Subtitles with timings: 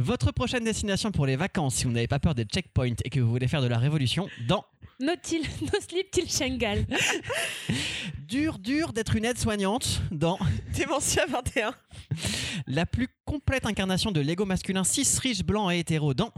[0.00, 3.20] Votre prochaine destination pour les vacances, si vous n'avez pas peur des checkpoints et que
[3.20, 4.64] vous voulez faire de la révolution, dans
[4.98, 6.86] No, till, no sleep till Shanghai.
[8.26, 10.38] Dur, dur d'être une aide-soignante, dans
[10.74, 11.74] Démentia 21.
[12.66, 16.32] la plus complète incarnation de l'ego masculin cis, riche, blanc et hétéro, dans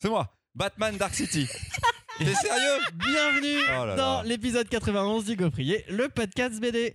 [0.00, 1.48] C'est moi, Batman Dark City.
[2.18, 2.80] T'es sérieux?
[2.94, 6.94] Bienvenue Oh là dans l'épisode 91 du Gaufrier, le podcast BD.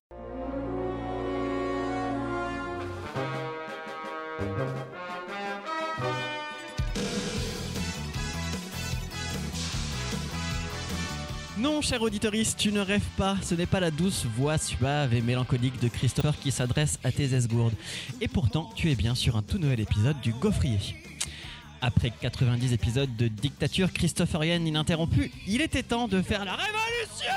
[11.59, 13.35] Non, cher auditoriste, tu ne rêves pas.
[13.41, 17.33] Ce n'est pas la douce voix suave et mélancolique de Christopher qui s'adresse à tes
[17.33, 17.73] esgourdes.
[18.21, 20.79] Et pourtant, tu es bien sur un tout nouvel épisode du Gaufrier.
[21.81, 27.33] Après 90 épisodes de dictature christophérienne ininterrompue, il était temps de faire la révolution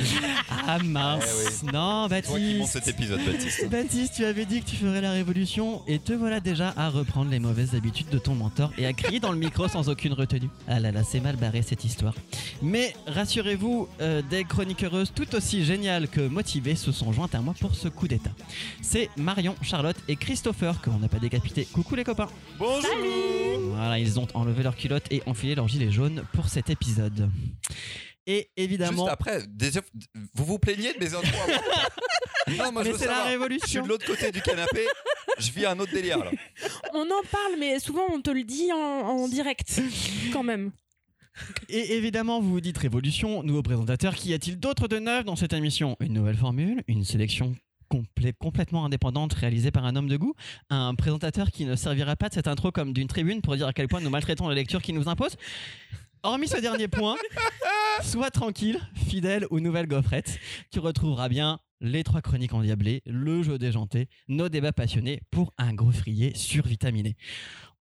[0.66, 3.68] Ah mince Non, Eh Toi qui montes Baptiste cet épisode, Baptiste.
[3.70, 7.30] Baptiste, tu avais dit que tu ferais la révolution et te voilà déjà à reprendre
[7.30, 10.48] les mauvaises habitudes de ton mentor et à crier dans le micro sans aucune retenue.
[10.68, 12.14] Ah là là, c'est mal barré cette histoire.
[12.62, 17.54] Mais rassurez-vous, euh, des chroniqueuses tout aussi géniales que motivées se sont jointes à moi
[17.58, 18.30] pour ce coup d'état.
[18.82, 21.64] C'est Marion, Charlotte et Christopher que l'on n'a pas décapité.
[21.64, 22.90] Coucou les copains Bonjour
[23.74, 27.30] Voilà, ils ont enlevé leurs culottes et enfilé leurs gilets jaunes pour cet épisode.
[28.26, 29.04] Et évidemment...
[29.04, 29.70] Juste après, des-
[30.34, 33.26] vous vous plaignez de mes intros avant Non, moi je veux c'est la savoir.
[33.26, 34.84] Je suis révolution de l'autre côté du canapé,
[35.38, 36.30] je vis un autre délire là.
[36.94, 39.80] On en parle, mais souvent on te le dit en, en direct,
[40.32, 40.72] quand même.
[41.68, 45.52] Et évidemment, vous vous dites révolution, nouveau présentateur, qu'y a-t-il d'autre de neuf dans cette
[45.52, 45.96] émission?
[46.00, 47.54] Une nouvelle formule, une sélection
[47.90, 50.34] complè- complètement indépendante réalisée par un homme de goût,
[50.70, 53.72] un présentateur qui ne servira pas de cette intro comme d'une tribune pour dire à
[53.72, 55.36] quel point nous maltraitons la lecture qui nous impose.
[56.22, 57.16] Hormis ce dernier point,
[58.02, 60.38] sois tranquille, fidèle aux nouvelles gaufrettes,
[60.70, 65.72] tu retrouveras bien les trois chroniques endiablées, le jeu déjanté, nos débats passionnés pour un
[65.72, 67.16] gaufrier survitaminé.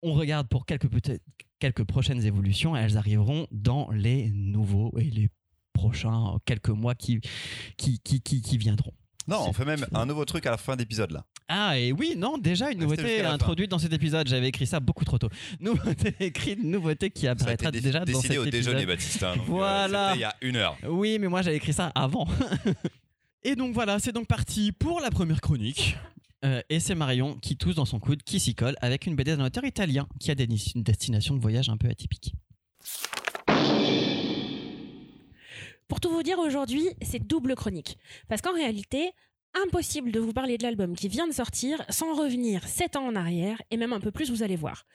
[0.03, 5.29] On regarde pour quelques, prochaines évolutions, elles arriveront dans les nouveaux et les
[5.73, 7.19] prochains quelques mois qui,
[7.75, 8.93] qui, qui, qui, qui viendront.
[9.27, 11.25] Non, on fait même un nouveau truc à la fin d'épisode là.
[11.49, 14.27] Ah, et oui, non, déjà une nouveauté introduite dans cet épisode.
[14.27, 15.29] J'avais écrit ça beaucoup trop tôt.
[15.59, 18.51] Nouveauté écrite, nouveauté qui apparaîtra déjà dans décidé cet au épisode.
[18.73, 19.23] déjeuner, Baptiste.
[19.23, 20.13] hein, donc, euh, Voilà.
[20.15, 20.77] il y a une heure.
[20.87, 22.27] Oui, mais moi j'avais écrit ça avant.
[23.43, 25.97] et donc voilà, c'est donc parti pour la première chronique.
[26.45, 29.35] Euh, et c'est Marion qui tousse dans son coude, qui s'y colle avec une BD
[29.35, 32.33] d'un auteur italien qui a des- une destination de voyage un peu atypique.
[35.87, 37.97] Pour tout vous dire, aujourd'hui, c'est double chronique.
[38.27, 39.11] Parce qu'en réalité,
[39.53, 43.15] impossible de vous parler de l'album qui vient de sortir sans revenir 7 ans en
[43.15, 44.85] arrière, et même un peu plus, vous allez voir.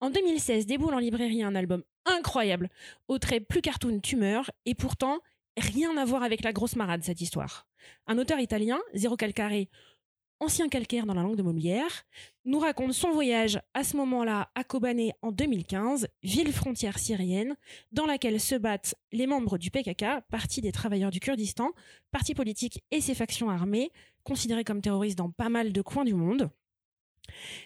[0.00, 2.68] En 2016, déboule en librairie un album incroyable,
[3.08, 5.18] au trait plus cartoon tumeur, et pourtant,
[5.56, 7.66] rien à voir avec la grosse marade, cette histoire.
[8.06, 9.66] Un auteur italien, Zero Calcare,
[10.42, 12.04] ancien calcaire dans la langue de Molière,
[12.44, 17.56] nous raconte son voyage à ce moment-là à Kobané en 2015, ville frontière syrienne,
[17.92, 21.70] dans laquelle se battent les membres du PKK, Parti des travailleurs du Kurdistan,
[22.10, 23.92] parti politique et ses factions armées,
[24.24, 26.50] considérés comme terroristes dans pas mal de coins du monde.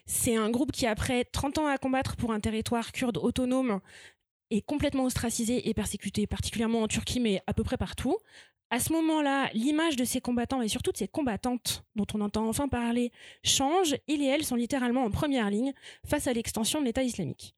[0.05, 3.81] C'est un groupe qui, après 30 ans à combattre pour un territoire kurde autonome,
[4.51, 8.17] est complètement ostracisé et persécuté, particulièrement en Turquie, mais à peu près partout.
[8.71, 12.49] À ce moment-là, l'image de ces combattants et surtout de ces combattantes dont on entend
[12.49, 13.13] enfin parler
[13.45, 13.97] change.
[14.09, 15.73] Il et elles sont littéralement en première ligne
[16.05, 17.55] face à l'extension de l'État islamique.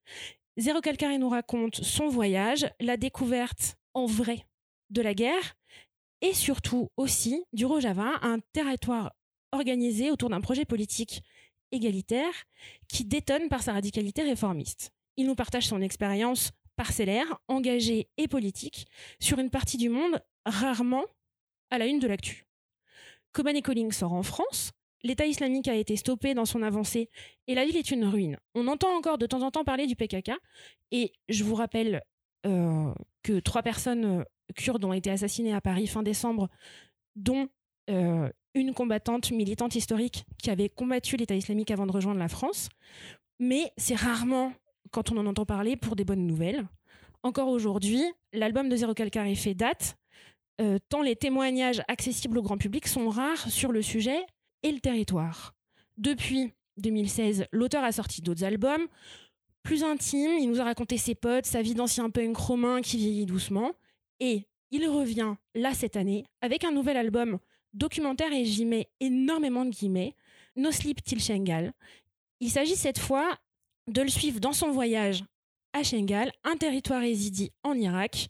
[0.58, 4.44] Zéro Calcare nous raconte son voyage, la découverte en vrai
[4.90, 5.56] de la guerre
[6.20, 9.12] et surtout aussi du Rojava, un territoire
[9.52, 11.22] organisé autour d'un projet politique
[11.72, 12.32] égalitaire
[12.88, 14.90] qui détonne par sa radicalité réformiste.
[15.16, 18.86] Il nous partage son expérience parcellaire, engagée et politique
[19.18, 21.04] sur une partie du monde rarement
[21.70, 22.46] à la une de l'actu.
[23.32, 24.70] Kobane Calling sort en France,
[25.02, 27.10] l'État islamique a été stoppé dans son avancée
[27.48, 28.38] et la ville est une ruine.
[28.54, 30.30] On entend encore de temps en temps parler du PKK
[30.92, 32.00] et je vous rappelle
[32.46, 34.24] euh, que trois personnes euh,
[34.54, 36.48] kurdes ont été assassinées à Paris fin décembre,
[37.16, 37.48] dont
[37.90, 42.68] euh, une combattante militante historique qui avait combattu l'État islamique avant de rejoindre la France.
[43.40, 44.52] Mais c'est rarement
[44.90, 46.66] quand on en entend parler pour des bonnes nouvelles.
[47.22, 48.02] Encore aujourd'hui,
[48.32, 49.96] l'album de Zéro Calcare fait date,
[50.60, 54.24] euh, tant les témoignages accessibles au grand public sont rares sur le sujet
[54.62, 55.54] et le territoire.
[55.96, 58.86] Depuis 2016, l'auteur a sorti d'autres albums,
[59.62, 63.26] plus intimes, il nous a raconté ses potes, sa vie d'ancien punk romain qui vieillit
[63.26, 63.72] doucement,
[64.20, 67.38] et il revient là cette année avec un nouvel album
[67.74, 70.14] documentaire et j'y mets énormément de guillemets,
[70.56, 71.72] No Sleep Till Shengal.
[72.40, 73.36] Il s'agit cette fois
[73.88, 75.24] de le suivre dans son voyage
[75.72, 78.28] à Shengal, un territoire résidé en Irak.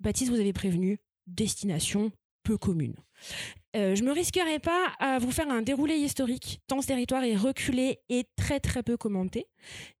[0.00, 2.10] Baptiste, vous avez prévenu, destination
[2.42, 2.94] peu commune.
[3.76, 7.36] Euh, je me risquerai pas à vous faire un déroulé historique, tant ce territoire est
[7.36, 9.46] reculé et très très peu commenté.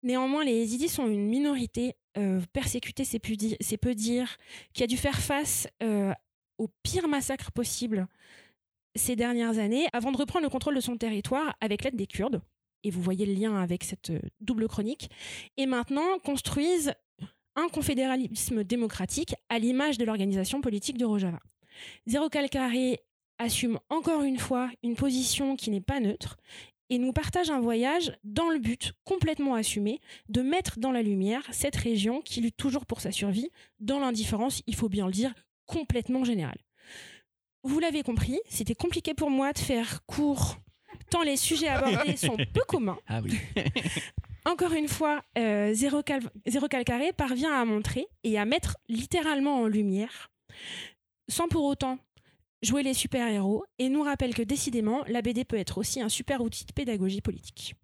[0.02, 4.36] Néanmoins, les Yézidis sont une minorité euh, persécutée, c'est peu, dire, c'est peu dire,
[4.74, 6.12] qui a dû faire face euh,
[6.58, 8.06] au pire massacre possible
[8.94, 12.42] ces dernières années avant de reprendre le contrôle de son territoire avec l'aide des Kurdes.
[12.84, 15.10] Et vous voyez le lien avec cette euh, double chronique.
[15.56, 16.94] Et maintenant construisent
[17.56, 21.40] un confédéralisme démocratique à l'image de l'organisation politique de Rojava.
[22.06, 23.00] Zéro Calcaré
[23.38, 26.36] assume encore une fois une position qui n'est pas neutre
[26.90, 31.42] et nous partage un voyage dans le but complètement assumé de mettre dans la lumière
[31.50, 33.50] cette région qui lutte toujours pour sa survie
[33.80, 35.32] dans l'indifférence, il faut bien le dire,
[35.66, 36.58] complètement générale.
[37.64, 40.56] Vous l'avez compris, c'était compliqué pour moi de faire court
[41.12, 42.98] tant les sujets abordés sont peu communs.
[43.06, 43.38] Ah oui.
[44.44, 49.60] Encore une fois, euh, Zéro, Cal Zéro Calcaré parvient à montrer et à mettre littéralement
[49.60, 50.30] en lumière,
[51.28, 51.98] sans pour autant
[52.62, 56.40] jouer les super-héros, et nous rappelle que décidément, la BD peut être aussi un super
[56.40, 57.74] outil de pédagogie politique.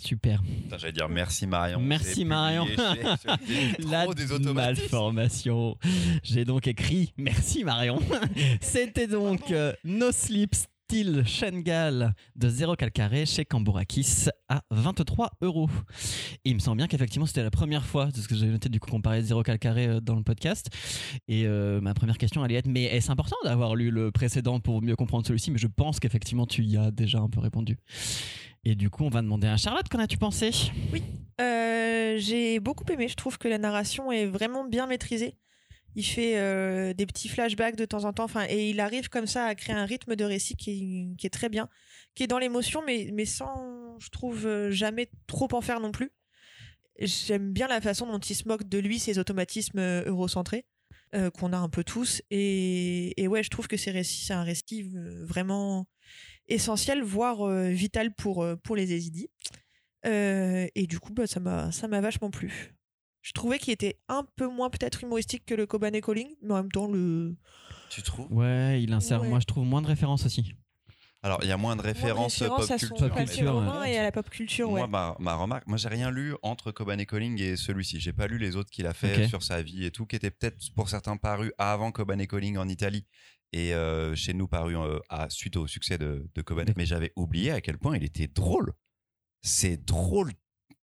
[0.00, 0.42] Super.
[0.76, 1.80] J'allais dire merci Marion.
[1.80, 2.66] Merci, Marion.
[3.78, 4.06] La
[4.54, 5.76] malformation.
[6.22, 7.98] J'ai donc écrit merci Marion.
[8.60, 10.54] C'était donc euh, No Sleep
[10.90, 15.68] Style Shengal de Zéro Calcaré chez Cambourakis à 23 euros.
[16.46, 18.70] Et il me semble bien qu'effectivement c'était la première fois, de ce que j'avais noté
[18.70, 20.68] du coup qu'on parlait de Zéro Calcaré euh, dans le podcast.
[21.28, 24.80] Et euh, ma première question allait être mais est-ce important d'avoir lu le précédent pour
[24.80, 25.50] mieux comprendre celui-ci?
[25.50, 27.76] Mais je pense qu'effectivement tu y as déjà un peu répondu.
[28.64, 30.52] Et du coup on va demander à Charlotte qu'en as-tu pensé?
[31.38, 33.08] Euh, j'ai beaucoup aimé.
[33.08, 35.36] Je trouve que la narration est vraiment bien maîtrisée.
[35.94, 38.24] Il fait euh, des petits flashbacks de temps en temps.
[38.24, 41.48] Enfin, et il arrive comme ça à créer un rythme de récit qui est, très
[41.48, 41.68] bien,
[42.14, 45.90] qui est dans l'émotion, mais, mais sans, je trouve, euh, jamais trop en faire non
[45.90, 46.10] plus.
[47.00, 50.64] J'aime bien la façon dont il se moque de lui, ses automatismes euh, eurocentrés
[51.38, 52.20] qu'on a un peu tous.
[52.30, 54.92] Et, et ouais, je trouve que ces récits, c'est un récit
[55.22, 55.86] vraiment
[56.48, 58.92] essentiel, voire vital pour, pour les.
[60.06, 62.74] Euh, et du coup, bah, ça m'a vachement plu.
[63.22, 66.56] Je trouvais qu'il était un peu moins peut-être humoristique que le Kobané Calling, mais en
[66.58, 67.36] même temps le
[67.90, 68.26] Tu trouves?
[68.32, 69.28] Ouais, il insère, Ouais.
[69.28, 70.54] moi je trouve moins de références aussi.
[71.22, 73.08] Alors, il y a moins de références pop à son culture.
[73.08, 73.92] Pop culture, ouais.
[73.92, 74.86] et à la pop culture, ouais.
[74.86, 77.98] Moi, ma, ma remarque, moi, j'ai rien lu entre Coban et Calling et celui-ci.
[77.98, 80.30] J'ai pas lu les autres qu'il a fait sur sa vie et tout, qui étaient
[80.30, 83.04] peut-être pour certains parus avant Coban et Calling en Italie
[83.52, 86.44] et euh, chez nous parus euh, à, suite au succès de, de.
[86.76, 88.72] Mais j'avais oublié à quel point il était drôle.
[89.42, 90.32] C'est drôle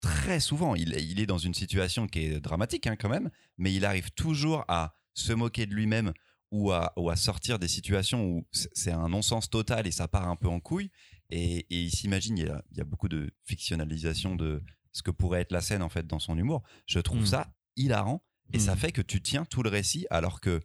[0.04, 0.74] très souvent.
[0.74, 4.10] Il, il est dans une situation qui est dramatique hein, quand même, mais il arrive
[4.12, 6.12] toujours à se moquer de lui-même
[6.50, 10.28] ou à, ou à sortir des situations où c'est un non-sens total et ça part
[10.28, 10.90] un peu en couille.
[11.30, 14.62] Et, et il s'imagine, il, y a- il y a beaucoup de fictionnalisation de
[14.92, 16.62] ce que pourrait être la scène en fait dans son humour.
[16.86, 17.26] Je trouve Mm.
[17.26, 18.22] ça hilarant
[18.52, 18.78] et ça Mm.
[18.78, 20.60] fait que tu tiens tout le récit alors que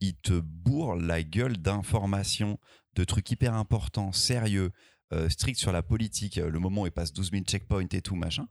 [0.00, 2.58] il te bourre la gueule d'informations,
[2.94, 4.70] de trucs hyper importants, sérieux,
[5.12, 8.02] euh, stricts sur la politique, euh, le moment où il passe 12 000 checkpoints et
[8.02, 8.46] tout machin.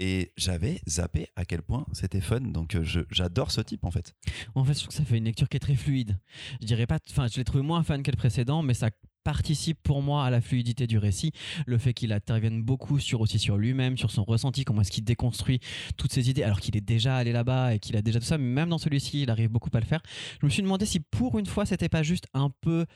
[0.00, 2.40] Et j'avais zappé à quel point c'était fun.
[2.40, 4.14] Donc euh, j'adore ce type en fait.
[4.54, 6.18] En fait, je trouve que ça fait une lecture qui est très fluide.
[6.62, 8.88] Je dirais pas, enfin, je l'ai trouvé moins fan que le précédent, mais ça
[9.24, 11.32] participe pour moi à la fluidité du récit.
[11.66, 15.04] Le fait qu'il intervienne beaucoup sur aussi sur lui-même, sur son ressenti, comment est-ce qu'il
[15.04, 15.60] déconstruit
[15.98, 18.38] toutes ses idées, alors qu'il est déjà allé là-bas et qu'il a déjà tout ça.
[18.38, 20.00] Mais même dans celui-ci, il arrive beaucoup à le faire.
[20.40, 22.86] Je me suis demandé si pour une fois, c'était pas juste un peu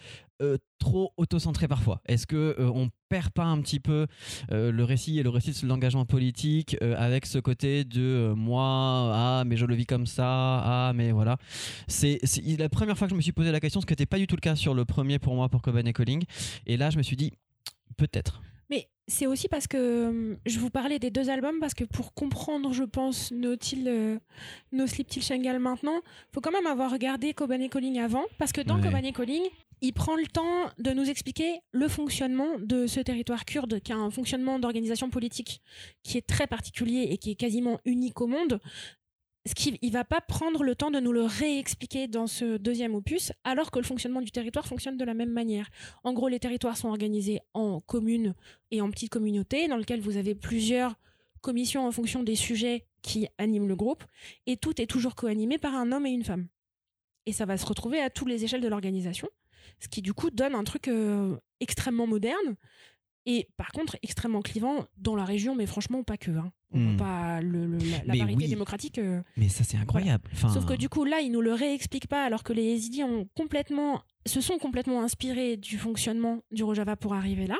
[0.42, 2.00] euh, trop auto-centré parfois.
[2.06, 4.06] Est-ce que euh, on perd pas un petit peu
[4.50, 9.10] euh, le récit et le récit de l'engagement politique euh, avec ce côté de moi,
[9.14, 11.36] ah mais je le vis comme ça, ah mais voilà.
[11.86, 12.20] C'est
[12.58, 14.26] la première fois que je me suis posé la question, ce qui n'était pas du
[14.26, 16.24] tout le cas sur le premier pour moi pour Cobain et Calling.
[16.66, 17.32] Et là, je me suis dit
[17.96, 18.42] peut-être.
[19.06, 22.72] C'est aussi parce que hum, je vous parlais des deux albums parce que pour comprendre,
[22.72, 24.18] je pense, No, Till, euh,
[24.72, 26.00] no Sleep Till Shangal maintenant,
[26.32, 28.82] faut quand même avoir regardé Coban et Calling avant parce que dans Ouais.
[28.82, 29.42] Coban et Calling,
[29.82, 33.96] il prend le temps de nous expliquer le fonctionnement de ce territoire kurde qui a
[33.96, 35.60] un fonctionnement d'organisation politique
[36.02, 38.58] qui est très particulier et qui est quasiment unique au monde.
[39.46, 42.94] Ce qui, il va pas prendre le temps de nous le réexpliquer dans ce deuxième
[42.94, 45.68] opus, alors que le fonctionnement du territoire fonctionne de la même manière.
[46.02, 48.34] En gros, les territoires sont organisés en communes
[48.70, 50.94] et en petites communautés dans lesquelles vous avez plusieurs
[51.42, 54.02] commissions en fonction des sujets qui animent le groupe
[54.46, 56.48] et tout est toujours co-animé par un homme et une femme.
[57.26, 59.28] Et ça va se retrouver à toutes les échelles de l'organisation,
[59.78, 62.56] ce qui du coup donne un truc euh, extrêmement moderne
[63.26, 66.30] et par contre extrêmement clivant dans la région, mais franchement pas que.
[66.30, 66.50] Hein.
[66.74, 68.48] On voit pas le- le- la, parité oui.
[68.48, 68.98] démocratique.
[68.98, 70.28] euh, Mais ça, c'est incroyable.
[70.32, 73.04] Enfin, Sauf que du coup, là, ils nous le réexpliquent pas, alors que les Yézidis
[73.04, 77.56] ont complètement, se sont complètement inspirés du fonctionnement du Rojava pour arriver là.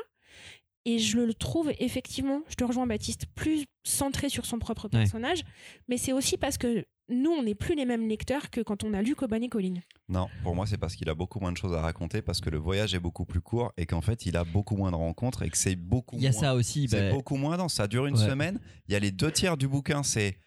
[0.87, 4.99] Et je le trouve effectivement, je te rejoins Baptiste, plus centré sur son propre Ouais.
[4.99, 5.41] personnage.
[5.87, 8.93] Mais c'est aussi parce que nous, on n'est plus les mêmes lecteurs que quand on
[8.93, 9.81] a lu Coban et Colling.
[10.09, 12.49] Non, pour moi, c'est parce qu'il a beaucoup moins de choses à raconter, parce que
[12.49, 15.43] le voyage est beaucoup plus court et qu'en fait, il a beaucoup moins de rencontres
[15.43, 16.39] et que c'est beaucoup Il y a moins.
[16.39, 16.87] ça aussi.
[16.89, 17.73] C'est bah, beaucoup moins dense.
[17.75, 18.25] Ça dure une Ouais.
[18.27, 18.59] semaine.
[18.87, 20.37] Il y a les deux tiers du bouquin, c'est.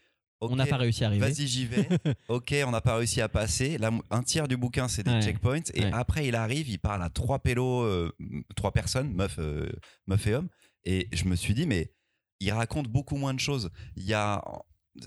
[0.40, 1.26] On n'a pas réussi à arriver.
[1.26, 1.88] Vas-y, j'y vais.
[2.28, 3.76] ok, on n'a pas réussi à passer.
[3.76, 5.20] Là, un tiers du bouquin, c'est des Ouais.
[5.22, 5.62] checkpoints.
[5.74, 5.90] Et Ouais.
[5.92, 8.12] après, il arrive, il parle à trois pélos, euh,
[8.54, 9.68] trois personnes, meuf, euh,
[10.06, 10.48] meuf et homme.
[10.84, 11.90] Et je me suis dit, mais
[12.38, 13.70] il raconte beaucoup moins de choses.
[13.96, 14.40] Il y a,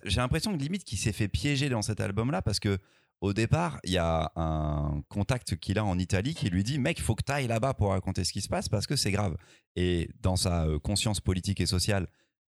[0.03, 2.77] j'ai l'impression que limite qu'il s'est fait piéger dans cet album-là parce que
[3.21, 6.97] au départ, il y a un contact qu'il a en Italie qui lui dit Mec,
[6.97, 9.11] il faut que tu ailles là-bas pour raconter ce qui se passe parce que c'est
[9.11, 9.37] grave.
[9.75, 12.07] Et dans sa euh, conscience politique et sociale,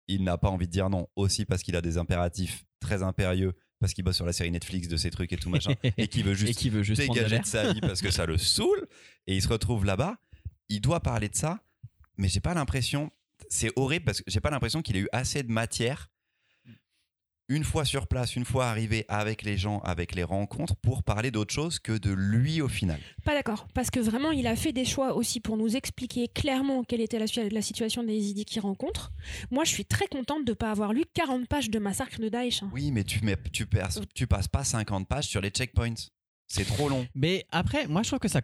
[0.07, 3.53] il n'a pas envie de dire non, aussi parce qu'il a des impératifs très impérieux,
[3.79, 6.23] parce qu'il bosse sur la série Netflix de ces trucs et tout machin, et qu'il
[6.23, 8.87] veut juste qui veut juste dégager de sa vie parce que ça le saoule,
[9.25, 10.17] et il se retrouve là-bas.
[10.69, 11.63] Il doit parler de ça,
[12.17, 13.11] mais j'ai pas l'impression.
[13.49, 16.11] C'est horrible parce que j'ai pas l'impression qu'il ait eu assez de matière
[17.49, 21.31] une fois sur place, une fois arrivé avec les gens, avec les rencontres, pour parler
[21.31, 22.99] d'autre chose que de lui au final.
[23.25, 26.83] Pas d'accord, parce que vraiment, il a fait des choix aussi pour nous expliquer clairement
[26.83, 29.11] quelle était la, situation des idées qu'il rencontre.
[29.51, 32.29] Moi, je suis très contente de ne pas avoir lu 40 pages de Massacre de
[32.29, 32.63] Daesh.
[32.63, 32.69] hein.
[32.73, 33.19] Oui, mais tu,
[33.65, 35.95] passes, tu passes pas 50 pages sur les checkpoints.
[36.51, 37.05] C'est trop long.
[37.13, 38.41] Mais après, moi je trouve que ça,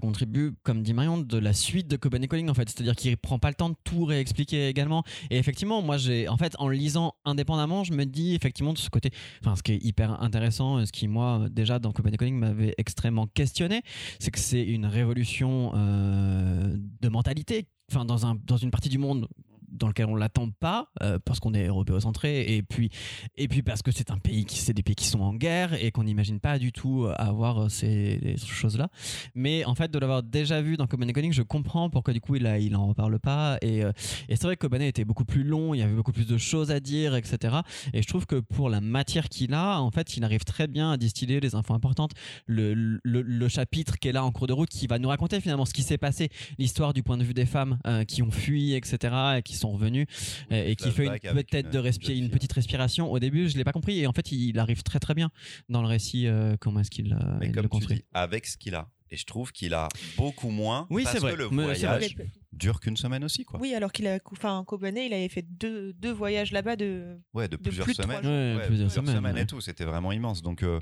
[0.00, 2.68] contribue, comme dit Marion, de la suite de Coban et Colling en fait.
[2.68, 5.04] C'est-à-dire qu'il prend pas le temps de tout réexpliquer également.
[5.30, 8.90] Et effectivement, moi j'ai, en fait, en lisant indépendamment, je me dis effectivement de ce
[8.90, 9.10] côté,
[9.40, 12.74] enfin, ce qui est hyper intéressant, ce qui moi déjà dans Coban et Colling m'avait
[12.76, 13.82] extrêmement questionné,
[14.18, 17.66] c'est que c'est une révolution euh, de mentalité.
[17.90, 19.28] Enfin, dans, un, dans une partie du monde
[19.70, 22.90] dans lequel on l'attend pas euh, parce qu'on est européocentré et puis
[23.36, 25.74] et puis parce que c'est un pays qui c'est des pays qui sont en guerre
[25.82, 28.88] et qu'on n'imagine pas du tout avoir euh, ces choses là
[29.34, 32.36] mais en fait de l'avoir déjà vu dans Coban Conning je comprends pourquoi du coup
[32.36, 33.92] il a, il en reparle pas et, euh,
[34.28, 36.38] et c'est vrai que Cobanet était beaucoup plus long il y avait beaucoup plus de
[36.38, 37.58] choses à dire etc
[37.92, 40.92] et je trouve que pour la matière qu'il a en fait il arrive très bien
[40.92, 42.12] à distiller les infos importantes.
[42.46, 45.64] Le, le, chapitre qui est là en cours de route qui va nous raconter finalement
[45.64, 48.74] ce qui s'est passé l'histoire du point de vue des femmes euh, qui ont fui
[48.74, 50.06] etc et qui sont revenus
[50.52, 53.56] euh, et qui fait une- peut-être une- de respirer une petite respiration au début je
[53.58, 55.30] l'ai pas compris et en fait il arrive très très bien
[55.68, 58.04] dans le récit euh, comment est-ce qu'il euh, Mais il comme le tu construit dis,
[58.14, 58.88] avec ce qu'il a.
[59.10, 59.88] Et je trouve qu'il a
[60.18, 60.86] beaucoup moins.
[60.90, 61.32] Oui, parce c'est vrai.
[61.32, 61.96] que le Mais c'est vrai.
[61.98, 62.16] voyage
[62.52, 63.58] dure qu'une semaine aussi, quoi.
[63.58, 67.18] Oui, alors qu'il a, enfin, Kobané, il avait fait deux, deux voyages là-bas de.
[67.32, 68.26] Ouais, de De plusieurs plus semaines.
[68.58, 69.40] Ouais, plusieurs semaines, ouais.
[69.42, 69.62] et tout.
[69.62, 70.42] C'était vraiment immense.
[70.42, 70.78] Donc, euh,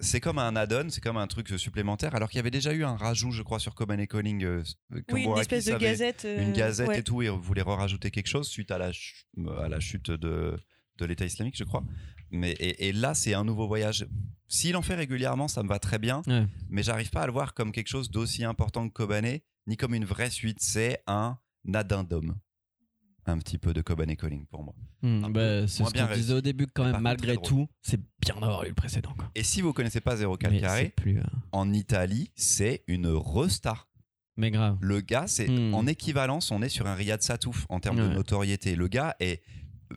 [0.00, 2.14] c'est comme un add-on, c'est comme un truc supplémentaire.
[2.14, 4.44] Alors qu'il y avait déjà eu un rajout, je crois, sur Coban et Colling.
[4.44, 4.62] euh,
[5.12, 6.24] Oui, une espèce de gazette.
[6.24, 6.98] euh, Une gazette ouais.
[6.98, 9.26] et tout, et voulait rajouter quelque chose suite à la, ch-
[9.58, 10.56] à la chute de,
[10.98, 11.84] de l'État islamique, je crois.
[12.30, 14.06] Mais, et, et là, c'est un nouveau voyage.
[14.48, 16.22] S'il en fait régulièrement, ça me va très bien.
[16.26, 16.46] Ouais.
[16.68, 19.94] Mais j'arrive pas à le voir comme quelque chose d'aussi important que Kobané, ni comme
[19.94, 20.58] une vraie suite.
[20.60, 21.38] C'est un
[21.72, 22.36] addendum.
[23.26, 24.74] Un petit peu de Coban et Colling pour moi.
[25.02, 28.00] Hmm, bah, c'est ce bien qu'on disait au début quand Mais même malgré tout c'est
[28.20, 29.30] bien d'avoir eu le précédent quoi.
[29.34, 33.88] Et si vous connaissez pas Calcaré, plus euh, en Italie, c'est une restar.
[34.36, 35.74] mais grave Le gars, c'est Hmm.
[35.74, 38.76] en équivalence, on est sur un Riyad Satouf en termes de notoriété.
[38.76, 39.42] Le gars est
[39.92, 39.96] euh,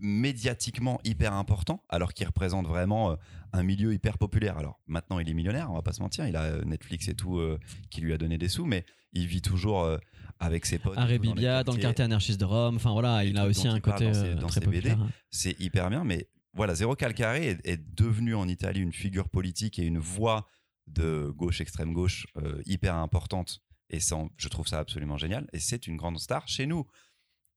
[0.00, 3.16] médiatiquement hyper important, alors qu'il représente vraiment euh,
[3.52, 4.58] un milieu hyper populaire.
[4.58, 6.26] Alors maintenant, il est millionnaire, on va pas se mentir.
[6.26, 7.58] Il a Netflix et tout euh,
[7.90, 9.98] qui lui a donné des sous, mais il vit toujours euh,
[10.40, 10.96] avec ses potes.
[10.98, 14.06] Arrêt Bibia dans le quartier anarchiste de Rome enfin voilà il a aussi un côté
[14.06, 14.96] dans ses- euh, dans très ses BD.
[15.30, 19.78] c'est hyper bien, mais voilà, Zéro Calcaré est, est devenu en Italie une figure politique
[19.78, 20.46] et une voix
[20.88, 23.60] de gauche, extrême gauche, euh, hyper importante.
[23.90, 25.46] Et ça, je trouve ça absolument génial.
[25.52, 26.86] Et c'est une grande star chez nous.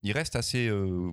[0.04, 1.12] Il reste assez euh,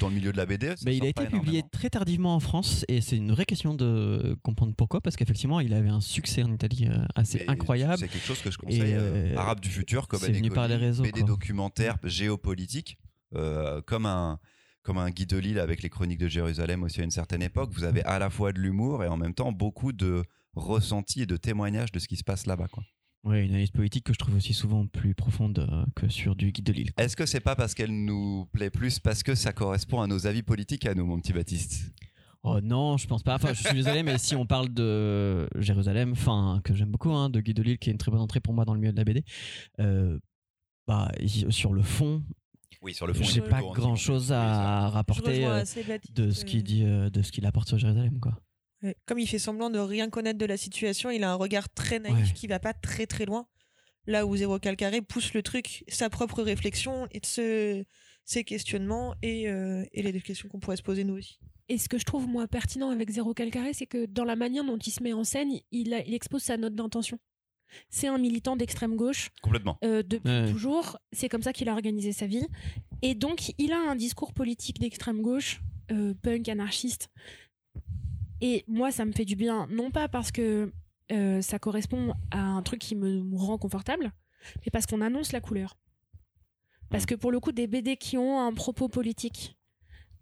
[0.00, 0.74] dans le milieu de la BD.
[0.84, 4.36] Mais il a été publié très tardivement en France et c'est une vraie question de
[4.42, 8.08] comprendre pourquoi parce qu'effectivement il avait un succès en Italie euh, assez Mais incroyable C'est
[8.08, 8.94] quelque chose que je conseille.
[8.94, 11.28] euh, euh, Arabe du futur, comme c'est venu par les réseaux, BD quoi.
[11.28, 12.98] documentaires géopolitiques,
[13.34, 14.38] euh, comme un
[14.82, 17.70] comme un Guy Delisle avec les chroniques de Jérusalem aussi à une certaine époque.
[17.74, 20.22] Vous avez à la fois de l'humour et en même temps beaucoup de
[20.54, 22.68] ressentis et de témoignages de ce qui se passe là-bas.
[22.68, 22.82] quoi.
[23.28, 26.50] Ouais une analyse politique que je trouve aussi souvent plus profonde euh, que sur du
[26.52, 29.52] guide de Lille Est-ce que c'est pas parce qu'elle nous plaît plus parce que ça
[29.52, 31.92] correspond à nos avis politiques à nous, mon petit Baptiste?
[32.44, 33.34] Oh non, je pense pas.
[33.34, 37.30] Enfin, je suis désolé, mais si on parle de Jérusalem, enfin que j'aime beaucoup, hein,
[37.30, 38.96] de Guy Delisle, qui est une très bonne entrée pour moi dans le milieu de
[38.96, 39.24] la BD.
[39.80, 40.18] euh,
[40.86, 41.10] bah,
[41.50, 42.22] sur le fond,
[42.80, 43.24] Oui, sur le fond.
[43.24, 45.62] j'ai pas grand chose à rapporter euh,
[46.14, 48.38] de ce qu'il dit, euh, de ce qu'il apporte sur Jérusalem, quoi.
[48.82, 48.96] Ouais.
[49.06, 51.98] Comme il fait semblant de rien connaître de la situation, il a un regard très
[51.98, 52.32] naïf Ouais.
[52.34, 53.46] qui va pas très très loin.
[54.06, 57.84] Là où Zéro Calcaré pousse le truc, sa propre réflexion et de ce-
[58.24, 61.38] ses questionnements et, euh, et les questions qu'on pourrait se poser nous aussi.
[61.70, 64.64] Et ce que je trouve moi pertinent avec Zéro Calcaré, c'est que dans la manière
[64.64, 67.18] dont il se met en scène, il, a- il expose sa note d'intention.
[67.90, 69.76] C'est un militant d'extrême gauche Complètement.
[69.84, 70.50] euh, depuis Ouais.
[70.50, 70.96] toujours.
[71.12, 72.46] C'est comme ça qu'il a organisé sa vie.
[73.02, 75.60] Et donc, il a un discours politique d'extrême gauche,
[75.92, 77.10] euh, punk, anarchiste,
[78.40, 80.72] Et moi, ça me fait du bien, non pas parce que
[81.10, 84.12] euh, ça correspond à un truc qui me, rend confortable,
[84.64, 85.76] mais parce qu'on annonce la couleur.
[86.90, 89.56] Parce que pour le coup, des BD qui ont un propos politique,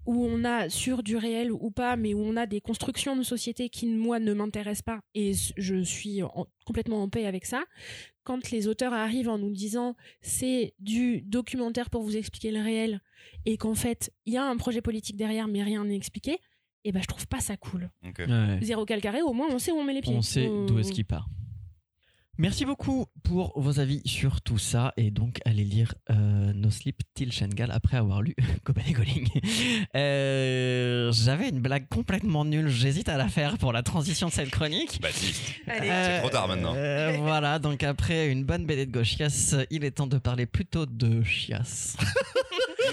[0.07, 3.25] où on a sur du réel ou pas, mais où on a des constructions de
[3.25, 7.65] société qui, moi, ne m'intéressent pas, et je suis en- complètement en paix avec ça,
[8.23, 13.01] quand les auteurs arrivent en nous disant c'est du documentaire pour vous expliquer le réel,
[13.45, 16.39] et qu'en fait, il y a un projet politique derrière, mais rien n'est expliqué,
[16.87, 17.91] et ben je trouve pas ça cool.
[18.03, 18.59] Donc, Ouais.
[18.63, 20.15] Zéro calcaré, au moins on sait où on met les pieds.
[20.15, 21.29] On sait d'où est-ce qu'il part.
[22.39, 27.01] Merci beaucoup pour vos avis sur tout ça et donc allez lire euh, No Sleep
[27.15, 28.35] Till Shengal après avoir lu
[28.87, 29.27] et Goling.
[29.97, 34.51] Euh, J'avais une blague complètement nulle, j'hésite à la faire pour la transition de cette
[34.51, 35.01] chronique.
[35.01, 35.55] Baptiste.
[35.67, 36.75] C'est trop tard maintenant.
[36.77, 40.85] Euh, voilà, donc après une bonne BD de gauchias, il est temps de parler plutôt
[40.85, 41.97] de chiasse.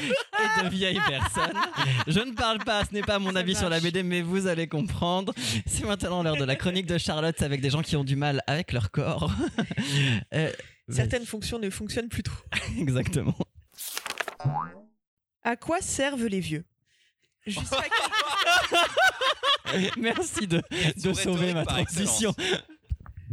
[0.01, 1.57] Et de vieilles personnes.
[2.07, 3.79] Je ne parle pas, ce n'est pas mon avis sur la.
[3.79, 5.33] BD, mais vous allez comprendre.
[5.65, 8.41] C'est maintenant l'heure de la chronique de Charlotte avec des gens qui ont du mal
[8.47, 9.31] avec leur corps.
[10.33, 10.51] Euh,
[10.89, 12.43] Certaines fonctions ne fonctionnent plus trop.
[12.79, 13.37] Exactement.
[15.43, 16.65] À quoi servent les vieux?
[17.45, 17.83] Jusqu'à
[19.71, 19.81] quel...
[19.97, 20.61] Merci de,
[21.01, 22.33] de sauver ma transition.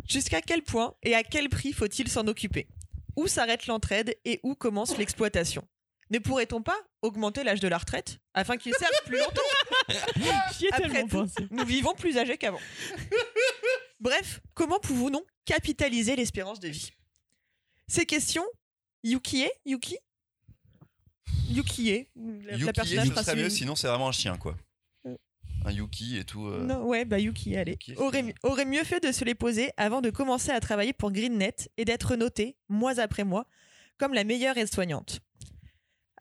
[0.09, 2.67] Jusqu'à quel point et à quel prix faut-il s'en occuper?
[3.17, 5.63] Où s'arrête l'entraide et où commence l'exploitation?
[6.11, 9.41] Ne pourrait-on pas augmenter l'âge de la retraite afin qu'il serve plus longtemps?
[10.59, 11.47] J'y ai Après tellement tout, pensé.
[11.51, 12.59] Nous vivons plus âgés qu'avant.
[14.01, 16.91] Bref, comment pouvons-nous capitaliser l'espérance de vie?
[17.87, 18.45] Ces questions,
[19.05, 19.97] Yukie, Yuki
[21.49, 23.39] Yukie, la, la Yuki, personnage ce serait principale.
[23.39, 24.57] mieux, sinon c'est vraiment un chien, quoi.
[25.07, 25.17] Euh.
[25.65, 26.47] Un Yuki et tout.
[26.47, 26.65] euh.
[26.65, 27.73] Non, ouais, bah Yuki, allez.
[27.73, 31.11] Yuki, c'est aurait, mieux fait de se les poser avant de commencer à travailler pour
[31.13, 33.47] GreenNet et d'être noté, mois après mois,
[33.99, 35.21] comme la meilleure aide-soignante.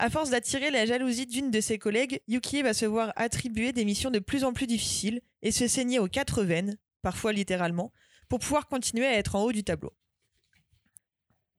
[0.02, 3.84] À force d'attirer la jalousie d'une de ses collègues, Yuki va se voir attribuer des
[3.84, 7.92] missions de plus en plus difficiles et se saigner aux quatre veines, parfois littéralement,
[8.30, 9.94] pour pouvoir continuer à être en haut du tableau.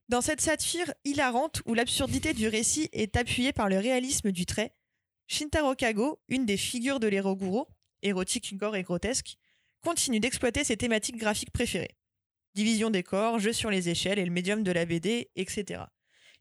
[0.08, 4.74] Dans cette satire hilarante où l'absurdité du récit est appuyée par le réalisme du trait,
[5.26, 7.68] Shintaro Kago, une des figures de l'Eroguro,
[8.00, 9.36] érotique, gore et grotesque,
[9.82, 11.94] continue d'exploiter ses thématiques graphiques préférées.
[12.54, 15.82] Division des corps, jeu sur les échelles et le médium de la BD, etc.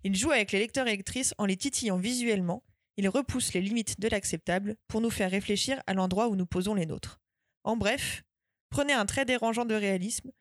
[0.03, 2.63] Il joue avec les lecteurs et lectrices en les titillant visuellement,
[2.97, 6.73] il repousse les limites de l'acceptable pour nous faire réfléchir à l'endroit où nous posons
[6.73, 7.21] les nôtres.
[7.63, 8.23] En bref,
[8.69, 10.31] prenez un trait dérangeant de réalisme,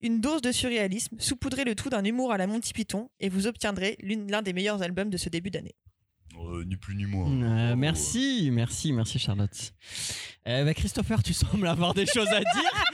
[0.00, 3.46] une dose de surréalisme, saupoudrez le tout d'un humour à la Monty Python et vous
[3.46, 5.76] obtiendrez l'un des meilleurs albums de ce début d'année.
[6.36, 7.30] Euh, ni plus ni moins.
[7.30, 9.72] Euh, merci, merci, merci Charlotte.
[10.48, 12.84] Euh, bah, Christopher, tu sembles avoir des choses à dire.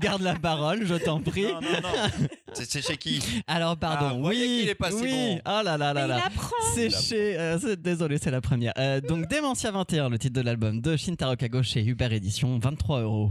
[0.00, 1.44] Garde la parole, je t'en prie.
[1.44, 2.26] Non, non, non.
[2.54, 3.20] C'est chez qui?
[3.46, 5.10] Alors, pardon, Ah, oui, qu'il est pas si oui.
[5.10, 5.40] bon.
[5.46, 6.20] Oh là là là là.
[6.30, 6.40] il
[6.74, 7.38] C'est Il chez.
[7.38, 8.72] euh, c'est- désolé, c'est la première.
[8.78, 13.00] Euh, donc, Démentia 21, le titre de l'album de Shintaro Kago chez Uber Édition, 23
[13.02, 13.30] euros.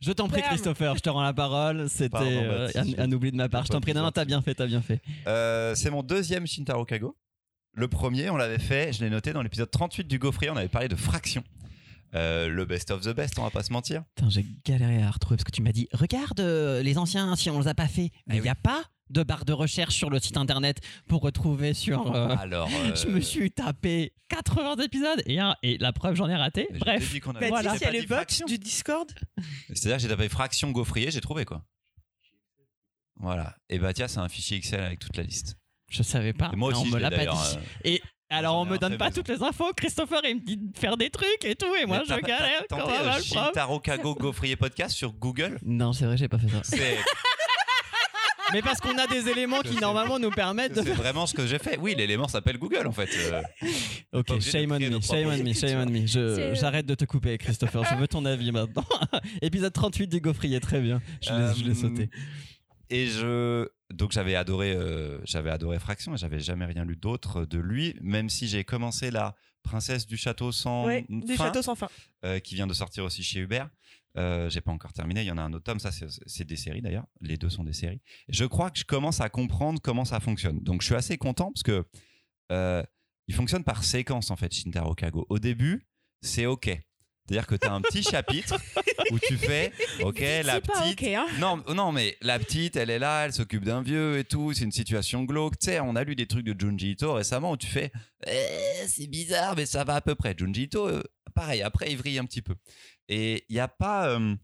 [0.00, 0.50] Je t'en prie, Bam.
[0.50, 1.88] Christopher, je te rends la parole.
[1.88, 3.64] C'était euh, un, un oubli de ma part.
[3.64, 5.00] Je t'en prie, non, non, t'as bien fait, t'as bien fait.
[5.28, 7.16] Euh, C'est mon deuxième Shintaro Kago.
[7.74, 10.68] Le premier, on l'avait fait, je l'ai noté dans l'épisode 38 du Gaufrier, on avait
[10.68, 11.42] parlé de fraction.
[12.14, 14.04] Euh, le best of the best, on va pas se mentir.
[14.16, 17.48] Putain, j'ai galéré à retrouver parce que tu m'as dit regarde euh, les anciens si
[17.48, 18.10] on les a pas fait.
[18.26, 21.22] Mais Ah il n'y a pas de barre de recherche sur le site internet pour
[21.22, 22.14] retrouver sur.
[22.14, 26.28] euh, Alors, euh, Je me suis tapé 80 épisodes et, un- et la preuve j'en
[26.28, 26.66] ai raté.
[26.70, 27.10] je t'ai Bref.
[27.12, 27.72] dit qu'on avait- Bah, Voilà.
[27.76, 28.46] dis, y a pas le dit bot fraction.
[28.46, 29.10] du Discord?
[29.68, 31.64] C'est-à-dire que j'ai tapé fraction gaufrier, j'ai trouvé quoi.
[33.16, 33.56] Voilà.
[33.68, 35.56] Et bah tiens, c'est un fichier Excel avec toute la liste.
[35.90, 36.50] Je savais pas.
[36.52, 37.56] Et moi mais aussi, on je me l'ai l'a pas d'ailleurs, dit.
[37.56, 39.22] euh, Et alors on me donne pas maison.
[39.22, 39.72] toutes les infos.
[39.76, 42.62] Christopher il me dit de faire des trucs et tout et moi je galère.
[42.68, 46.16] t'as Comment tenté, va euh, le Shintaro Kago gaufrier podcast sur Google Non c'est vrai
[46.16, 46.60] j'ai pas fait ça.
[46.64, 46.96] C'est
[48.52, 50.82] mais parce qu'on a des éléments qui normalement nous permettent de.
[50.82, 51.78] c'est vraiment ce que j'ai fait.
[51.78, 53.08] Oui, l'élément s'appelle Google en fait.
[53.16, 53.40] Euh,
[54.12, 56.06] Ok shame on me, shame propres on me, trucs, shame on me.
[56.06, 57.82] Je- C'est- J'arrête de te couper Christopher.
[57.90, 58.84] Je veux ton avis maintenant.
[59.40, 61.00] Épisode 38 du Gaufrier très bien.
[61.22, 62.10] Je l'ai je l'ai Euh, sauté.
[62.92, 67.44] Et je donc j'avais adoré euh, j'avais adoré Fraction et j'avais jamais rien lu d'autre
[67.46, 71.62] de lui même si j'ai commencé la Princesse du château sans Ouais, du fin, château
[71.62, 71.88] sans fin.
[72.24, 73.70] euh, qui vient de sortir aussi chez Hubert.
[74.18, 76.44] Euh, j'ai pas encore terminé, il y en a un autre tome, ça c'est- c'est
[76.44, 78.00] des séries d'ailleurs, les deux sont des séries.
[78.28, 80.58] Je crois que je commence à comprendre comment ça fonctionne.
[80.60, 81.84] Donc je suis assez content parce que
[82.50, 82.82] euh,
[83.28, 85.24] il fonctionne par séquence en fait Shintaro Kago.
[85.30, 85.86] Au début,
[86.20, 86.68] c'est OK.
[87.26, 88.56] C'est-à-dire que tu as un petit chapitre
[89.10, 91.26] où tu fais OK, la petite ok, hein.
[91.38, 94.52] non, non, mais la petite, elle est là, elle s'occupe d'un vieux et tout.
[94.52, 95.58] C'est une situation glauque.
[95.58, 97.92] Tu sais, on a lu des trucs de Junji Ito récemment où tu fais,
[98.26, 100.34] Eh, c'est bizarre, mais ça va à peu près.
[100.36, 101.02] Junji Ito, euh,
[101.34, 101.62] pareil.
[101.62, 102.54] Après, il vrille un petit peu.
[103.08, 104.34] Et il n'y a pas euh,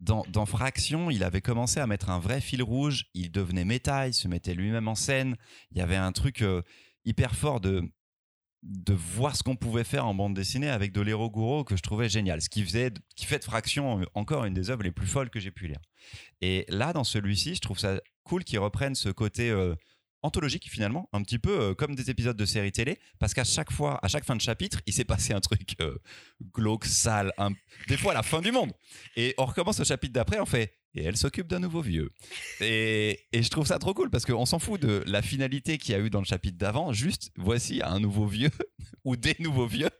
[0.00, 3.06] dans, dans Fraction, il avait commencé à mettre un vrai fil rouge.
[3.14, 5.36] Il devenait méta, il se mettait lui-même en scène.
[5.70, 6.62] Il y avait un truc euh,
[7.04, 7.82] hyper fort de
[8.62, 12.08] de voir ce qu'on pouvait faire en bande dessinée avec de l'Hero que je trouvais
[12.08, 12.40] génial.
[12.42, 15.40] Ce qui, faisait, qui fait de Fraction encore une des œuvres les plus folles que
[15.40, 15.80] j'ai pu lire.
[16.40, 19.74] Et là, dans celui-ci, je trouve ça cool qu'ils reprennent ce côté euh,
[20.22, 23.70] anthologique finalement, un petit peu euh, comme des épisodes de séries télé, parce qu'à chaque
[23.70, 25.98] fois, à chaque fin de chapitre, il s'est passé un truc euh,
[26.52, 27.32] glauque, sale,
[27.88, 28.72] des fois la fin du monde.
[29.16, 32.10] Et on recommence au chapitre d'après, on fait et elle s'occupe d'un nouveau vieux.
[32.60, 35.92] Et, et je trouve ça trop cool parce qu'on s'en fout de la finalité qu'il
[35.92, 36.92] y a eu dans le chapitre d'avant.
[36.92, 38.50] Juste, voici un nouveau vieux
[39.04, 39.90] ou des nouveaux vieux.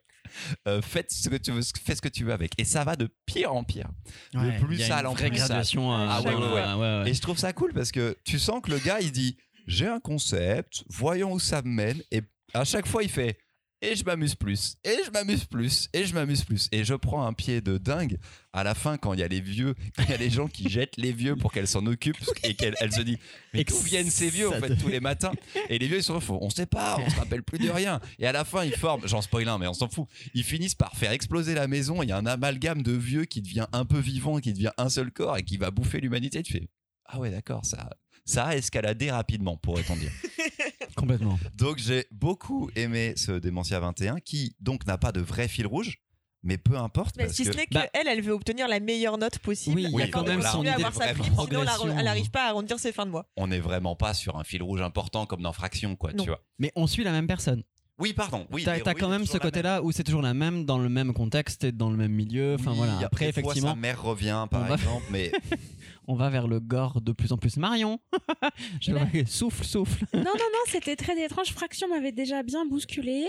[0.66, 2.52] Euh, faites ce que tu veux, fais ce que tu veux avec.
[2.58, 3.88] Et ça va de pire en pire.
[4.34, 5.58] Ouais, plus sale en plus sale.
[5.92, 6.36] euh, Ah le-
[6.80, 7.10] ouais, ouais.
[7.10, 9.36] Et je trouve ça cool parce que tu sens que le gars, il dit
[9.68, 12.02] J'ai un concept, voyons où ça me mène.
[12.10, 12.22] Et
[12.54, 13.38] à chaque fois, il fait
[13.82, 16.68] Et je m'amuse plus, et je m'amuse plus, et je m'amuse plus.
[16.72, 18.16] Et je prends un pied de dingue
[18.54, 20.48] à la fin quand il y a les vieux, quand il y a les gens
[20.48, 23.18] qui jettent les vieux pour qu'elle s'en occupe et qu'elle elle se dit
[23.52, 25.32] Mais d'où viennent ces vieux en fait tous les matins?
[25.68, 26.38] Et les vieux, ils sont faux.
[26.40, 28.00] On sait pas, on se rappelle plus de rien.
[28.18, 30.06] Et à la fin, ils forment, j'en spoil un, mais on s'en fout.
[30.32, 32.02] Ils finissent par faire exploser la maison.
[32.02, 34.88] Il y a un amalgame de vieux qui devient un peu vivant, qui devient un
[34.88, 36.42] seul corps et qui va bouffer l'humanité.
[36.42, 36.68] Tu fais
[37.04, 37.90] Ah ouais, d'accord, ça,
[38.24, 40.12] ça a escaladé rapidement, pourrait-on dire.
[40.96, 41.38] Complètement.
[41.56, 45.98] Donc j'ai beaucoup aimé ce Démentia 21 qui donc n'a pas de vrai fil rouge,
[46.42, 48.80] mais peu importe Mais parce si que ce n'est Bah- qu'elle, elle veut obtenir la
[48.80, 49.76] meilleure note possible.
[49.76, 51.64] Oui, il y a D'accord, quand même son idée avoir sa prime, sinon
[51.98, 53.28] elle n'arrive pas à arrondir ses fins de mois.
[53.36, 56.24] on n'est vraiment pas sur un fil rouge important comme dans Fraction, quoi, Non.
[56.24, 56.42] tu vois.
[56.58, 57.62] Mais on suit la même personne.
[57.98, 58.46] Oui, pardon.
[58.52, 61.64] Oui, T'as quand même ce côté-là où c'est toujours la même, dans le même contexte
[61.64, 62.56] et dans le même milieu.
[62.58, 62.98] Enfin Oui, voilà.
[62.98, 65.32] Après, effectivement, sa mère revient, par exemple, mais
[66.06, 67.56] on va vers le gore de plus en plus.
[67.56, 67.98] Marion
[68.80, 70.04] Je Eh ben- vois- Souffle, souffle.
[70.14, 71.52] Non, non, non, c'était très étrange.
[71.52, 73.26] Fraction m'avait déjà bien bousculé.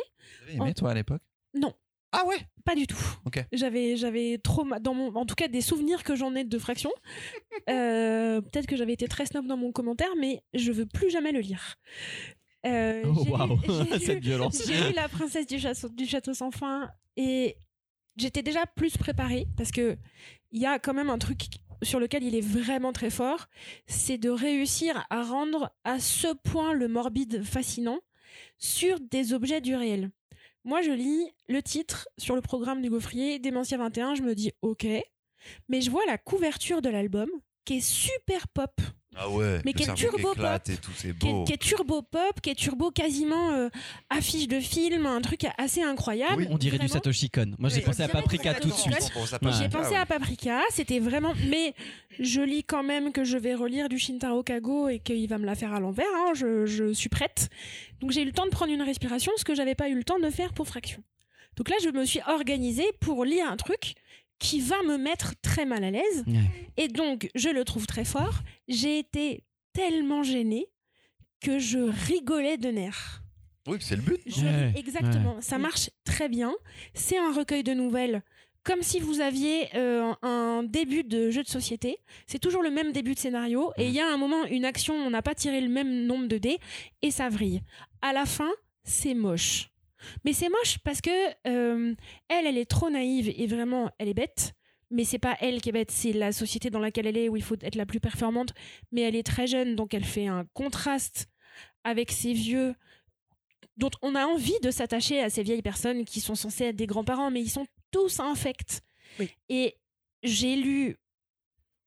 [0.49, 1.21] Aimé, toi, à l'époque?
[1.53, 1.73] Non.
[2.13, 2.37] Ah ouais?
[2.63, 2.97] Pas du tout.
[3.25, 3.43] Ok.
[3.51, 6.91] J'avais, j'avais trop, dans mon, en tout cas des souvenirs que j'en ai de Fraction.
[7.69, 11.31] Euh, peut-être que j'avais été très snob dans mon commentaire, mais je veux plus jamais
[11.33, 11.75] le lire.
[12.65, 13.59] Euh, Oh lu-
[13.89, 14.61] j'ai cette lu- violence.
[14.65, 17.57] J'ai lu La princesse du château, du château sans fin et
[18.15, 19.97] j'étais déjà plus préparée parce que
[20.51, 21.39] il y a quand même un truc
[21.83, 23.47] sur lequel il est vraiment très fort,
[23.85, 27.99] c'est de réussir à rendre à ce point le morbide fascinant
[28.57, 30.11] sur des objets du réel.
[30.63, 34.51] Moi, je lis le titre sur le programme du Gaufrier, Démentia 21, je me dis
[34.61, 34.85] ok,
[35.69, 37.29] mais je vois la couverture de l'album
[37.63, 38.81] qui est super pop,
[39.19, 39.61] Ah ouais.
[39.65, 40.73] Mais qui turbo éclate pop.
[40.73, 41.43] et tout, c'est qui est, beau.
[41.43, 43.69] qui est turbo pop, qui est turbo quasiment euh,
[44.09, 46.47] affiche de film, un truc assez incroyable.
[46.49, 46.87] On dirait du.
[46.87, 47.53] Satoshi Kon.
[47.57, 49.11] Moi, j'ai Oui, pensé à Paprika tout de suite.
[49.15, 49.51] Ouais.
[49.59, 51.33] J'ai pensé à Paprika, c'était vraiment.
[51.49, 51.73] Mais
[52.19, 55.45] je lis quand même que je vais relire du Shintaro Kago et qu'il va me
[55.45, 56.05] la faire à l'envers.
[56.15, 57.49] hein, Je, je suis prête.
[57.99, 60.03] Donc j'ai eu le temps de prendre une respiration, ce que j'avais pas eu le
[60.03, 61.01] temps de faire pour Fraction.
[61.55, 63.95] Donc là, je me suis organisée pour lire un truc
[64.39, 66.23] qui va me mettre très mal à l'aise.
[66.27, 66.33] Ouais.
[66.77, 68.39] Et donc, je le trouve très fort.
[68.67, 70.67] J'ai été tellement gênée
[71.41, 73.21] que je rigolais de nerfs.
[73.67, 74.19] Oui, c'est le but.
[74.25, 76.53] Je- Ouais, exactement, ça marche très bien.
[76.93, 78.23] C'est un recueil de nouvelles.
[78.63, 81.97] Comme si vous aviez euh, un début de jeu de société,
[82.27, 84.93] c'est toujours le même début de scénario, et il y a un moment, une action,
[84.93, 86.59] on n'a pas tiré le même nombre de dés,
[87.01, 87.61] et ça vrille.
[88.01, 88.49] À la fin,
[88.83, 89.69] c'est moche.
[90.25, 91.09] Mais c'est moche parce que
[91.47, 91.95] euh,
[92.29, 94.53] elle, elle est trop naïve et vraiment, elle est bête.
[94.89, 97.35] Mais c'est pas elle qui est bête, c'est la société dans laquelle elle est où
[97.35, 98.53] il faut être la plus performante.
[98.91, 101.27] Mais elle est très jeune, donc elle fait un contraste
[101.83, 102.73] avec ces vieux
[103.75, 106.87] dont on a envie de s'attacher à ces vieilles personnes qui sont censées être des
[106.87, 108.81] grands-parents, mais ils sont tous infects.
[109.19, 109.29] Oui.
[109.49, 109.75] Et
[110.23, 110.97] j'ai lu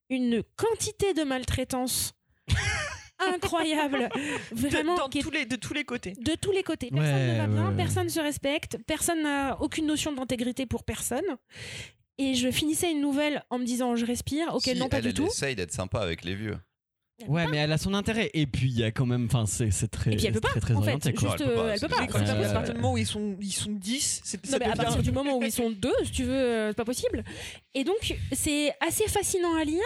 [0.08, 2.12] une quantité de maltraitance
[3.34, 4.08] incroyable,
[4.52, 6.12] De, vraiment dans qui est tous les, de tous les côtés.
[6.20, 6.90] de tous les côtés.
[6.90, 7.76] Personne Ouais, ne va bien, ouais, ouais.
[7.76, 11.24] personne ne se respecte, personne n'a aucune notion d'intégrité pour personne.
[12.18, 15.04] Et je finissais une nouvelle en me disant je respire, ok Si, non pas elle,
[15.04, 15.26] du elle tout.
[15.26, 16.58] essaye d'être sympa avec les vieux.
[17.28, 18.30] Ouais, mais elle a son intérêt.
[18.32, 19.26] Et puis, il y a quand même.
[19.26, 20.88] Enfin, c'est c'est très, Et puis elle peut pas, très, très en fait.
[20.88, 21.12] orienté.
[21.12, 21.28] quoi.
[21.36, 22.02] Juste, Elle peut pas, elle peut pas.
[22.02, 24.72] à partir du moment où ils sont, ils sont 10, c'est Non, ça mais à
[24.74, 27.22] partir du moment où ils sont deux, si tu veux, euh, c'est pas possible.
[27.74, 29.82] Et donc, c'est assez fascinant à lire.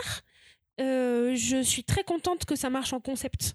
[0.80, 3.54] Euh, je suis très contente que ça marche en concept.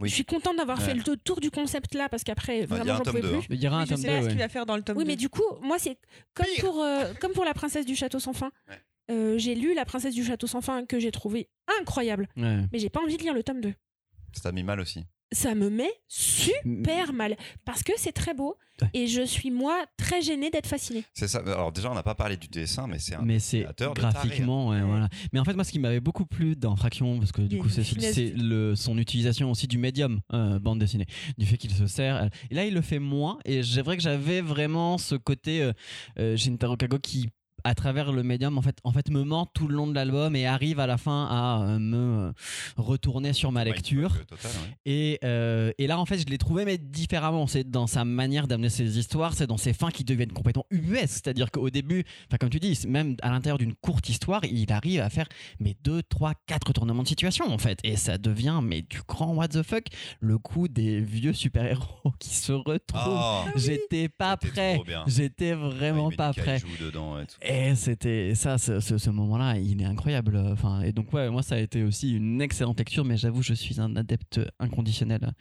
[0.00, 0.08] Oui.
[0.08, 0.84] Je suis contente d'avoir Ouais.
[0.86, 3.46] fait le tour du concept là parce qu'après a vraiment j'en pouvais plus.
[3.50, 4.12] Il y aura un tome sais 2.
[4.16, 5.20] pas ce qu'il va faire dans le tome Oui, mais 2.
[5.20, 5.98] du coup, moi c'est
[6.34, 6.64] comme Pire.
[6.64, 8.50] pour euh, comme pour la princesse du château sans fin.
[8.68, 8.80] Ouais.
[9.10, 11.48] Euh, j'ai lu la princesse du château sans fin que j'ai trouvé
[11.80, 12.62] incroyable, Ouais.
[12.72, 13.74] mais j'ai pas envie de lire le tome 2.
[14.32, 15.04] Ça t'a mis mal aussi.
[15.32, 18.88] Ça me met super mal parce que c'est très beau Ouais.
[18.94, 21.04] et je suis moi très gênée d'être fascinée.
[21.12, 21.40] C'est ça.
[21.46, 24.00] Alors déjà, on n'a pas parlé du dessin, mais c'est un mais c'est dessinateur de
[24.00, 24.20] taré, hein.
[24.22, 24.82] graphiquement ouais, Ouais.
[24.86, 27.58] voilà mais en fait moi ce qui m'avait beaucoup plu dans Fraction parce que du
[27.58, 31.70] a coup c'est le son utilisation aussi du médium euh, bande dessinée du fait qu'il
[31.70, 35.14] se sert et là il le fait moins et c'est vrai que j'avais vraiment ce
[35.16, 35.72] côté euh,
[36.18, 37.28] euh, Shintaro Kago qui
[37.64, 40.34] à travers le médium, en fait, en fait, me ment tout le long de l'album
[40.36, 42.32] et arrive à la fin à euh, me euh,
[42.76, 44.14] retourner sur ma lecture.
[44.14, 44.76] Euh, total, ouais.
[44.86, 47.46] Et, euh, et là, en fait, je l'ai trouvé, mais différemment.
[47.46, 51.20] C'est dans sa manière d'amener ses histoires, c'est dans ses fins qui deviennent complètement ubuesques.
[51.24, 55.00] C'est-à-dire qu'au début, enfin, comme tu dis, même à l'intérieur d'une courte histoire, il arrive
[55.00, 55.26] à faire
[55.60, 57.78] mais deux, trois, quatre retournements de situation, en fait.
[57.84, 59.84] Et ça devient, mais du grand what the fuck,
[60.20, 63.02] le coup des vieux super-héros qui se retrouvent.
[63.06, 64.80] Oh, J'étais pas prêt.
[65.06, 66.60] J'étais vraiment pas prêt.
[66.80, 67.36] dedans et tout.
[67.42, 70.36] Et c'était ça, ce, ce- ce moment-là, il est incroyable.
[70.52, 73.54] Enfin, et donc ouais, moi ça a été aussi une excellente lecture, mais j'avoue, je
[73.54, 75.32] suis un adepte inconditionnel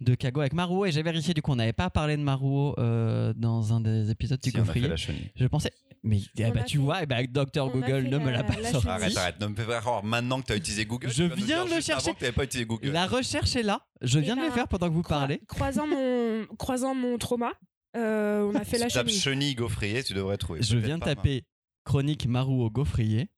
[0.00, 0.86] de Kago avec Maruo.
[0.86, 4.10] Et j'ai vérifié du coup, on n'avait pas parlé de Maruo euh, dans un des
[4.10, 4.90] épisodes du Si, Gaufrier.
[5.36, 5.70] Je pensais,
[6.02, 8.70] mais eh bah, tu fait- vois, eh bah, a Google ne me la- pas la
[8.70, 8.88] sorti.
[8.88, 11.08] Arrête, arrête, ne me fais pas croire maintenant que tu as utilisé Google.
[11.10, 12.10] Je viens de le chercher.
[12.10, 12.88] Avant que tu pas utilisé Google.
[12.90, 13.80] La recherche est là.
[14.02, 15.40] Je viens Et de le ben, faire pendant que vous parlez.
[15.48, 17.50] Croisant mon, croisant mon trauma, euh,
[17.96, 19.20] on a fait Si la tu tapes chenille.
[19.20, 20.62] chenille gaufrier, tu devrais trouver.
[20.62, 21.44] Je viens de pas, taper
[21.84, 23.28] chronique Maruo Gaufrier.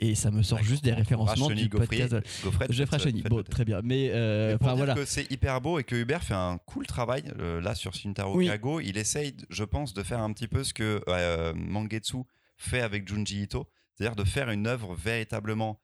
[0.00, 2.16] Et ça me sort juste des référencements du podcast.
[2.42, 3.22] gaufrette, Je ferai faites- chenille.
[3.22, 3.82] Bon, très bien.
[3.84, 4.94] Mais euh, Mais pour enfin dire voilà.
[5.00, 8.36] que c'est hyper beau et que Hubert fait un cool travail euh, là sur Shintaro
[8.36, 8.46] Oui.
[8.48, 8.80] Kago.
[8.80, 12.16] Il essaye, je pense, de faire un petit peu ce que euh, Mangetsu
[12.56, 15.80] fait avec Junji Ito, c'est-à-dire de faire une œuvre véritablement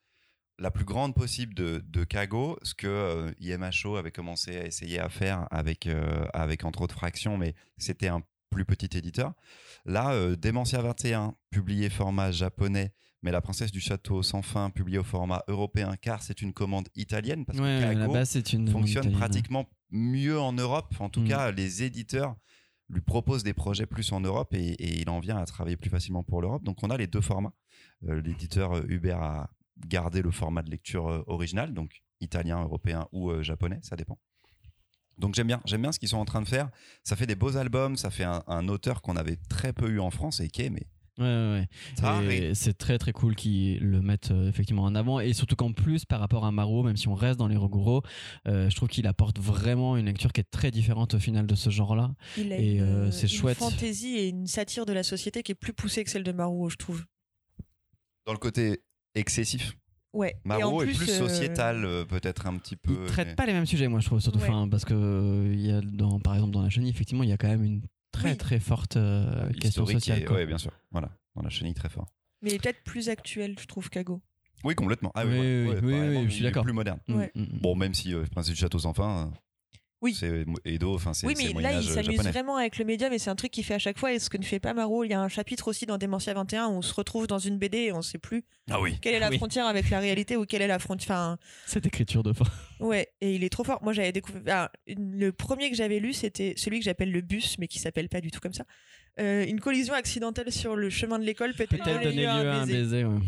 [0.58, 4.98] la plus grande possible de, de Kago, ce que euh, IMHO avait commencé à essayer
[4.98, 9.34] à faire avec, euh, avec entre autres Fractions, mais c'était un plus petit éditeur.
[9.84, 12.92] Là, euh, Dementia 21, publié format japonais,
[13.22, 16.88] mais La Princesse du Château sans fin, publié au format européen, car c'est une commande
[16.96, 17.84] italienne, parce Ouais, que
[18.54, 20.94] une fonctionne pratiquement mieux en Europe.
[21.00, 21.28] En tout Mm.
[21.28, 22.36] cas, les éditeurs
[22.88, 25.90] lui proposent des projets plus en Europe et, et il en vient à travailler plus
[25.90, 26.64] facilement pour l'Europe.
[26.64, 27.52] Donc on a les deux formats.
[28.08, 29.50] Euh, L'éditeur Uber a
[29.86, 34.18] gardé le format de lecture euh, original, donc italien, européen ou euh, japonais, ça dépend.
[35.18, 36.70] Donc j'aime bien, j'aime bien ce qu'ils sont en train de faire.
[37.02, 40.00] Ça fait des beaux albums, ça fait un, un auteur qu'on avait très peu eu
[40.00, 40.86] en France et qui est mais
[41.18, 42.52] Ouais, ouais, ouais.
[42.54, 46.04] c'est très très cool qu'ils le mettent euh, effectivement en avant et surtout qu'en plus
[46.04, 48.02] par rapport à Maro, même si on reste dans les Roguro,
[48.46, 51.56] euh, je trouve qu'il apporte vraiment une lecture qui est très différente au final de
[51.56, 52.14] ce genre-là.
[52.36, 53.58] Et, une, euh, c'est une chouette.
[53.58, 56.68] fantaisie et une satire de la société qui est plus poussée que celle de Maruo,
[56.68, 57.04] je trouve.
[58.24, 58.84] Dans le côté
[59.18, 59.76] excessif,
[60.12, 60.30] Ouais.
[60.44, 62.96] et en Maro est plus, euh, sociétal, euh, peut-être un petit peu.
[63.04, 64.68] Il traite mais- pas les mêmes sujets, moi je trouve surtout, Ouais.
[64.70, 67.32] parce que euh, il y a dans, par exemple dans la chenille, effectivement, il y
[67.32, 68.36] a quand même une très Oui.
[68.36, 70.30] très forte euh, question sociale.
[70.32, 70.72] ouais, bien sûr.
[70.90, 72.06] Voilà, dans la chenille très fort.
[72.42, 74.20] Mais il est peut-être plus actuel, je trouve, Kago.
[74.64, 75.12] Oui, complètement.
[75.14, 76.64] Ah, Oui, oui, ouais, oui, ouais, oui, oui, je suis il est d'accord.
[76.64, 76.98] Plus moderne.
[77.06, 77.30] Mm, Ouais.
[77.34, 77.58] mm, mm.
[77.60, 79.30] Bon, même si euh, Prince du Château sans fin, euh,
[80.00, 80.14] Oui.
[80.14, 83.18] c'est Edo, enfin c'est Oui, mais là, il Moyen-Âge s'amuse vraiment avec le médium et
[83.18, 84.12] c'est un truc qu'il fait à chaque fois.
[84.12, 86.34] Et ce que ne fait pas Maro, il y a un chapitre aussi dans Dementia
[86.34, 88.96] 21 où on se retrouve dans une BD et on sait plus Ah oui.
[89.02, 89.36] quelle est la Oui.
[89.38, 91.16] frontière avec la réalité ou quelle est la frontière.
[91.16, 92.44] Enfin, Cette écriture de fin.
[92.80, 93.82] ouais, et il est trop fort.
[93.82, 94.42] Moi, j'avais découvert.
[94.54, 98.08] ah, le premier que j'avais lu, c'était celui que j'appelle le bus, mais qui s'appelle
[98.08, 98.64] pas du tout comme ça.
[99.20, 103.04] Euh, une collision accidentelle sur le chemin de l'école peut-être donner lieu à un baiser.
[103.04, 103.18] ouais.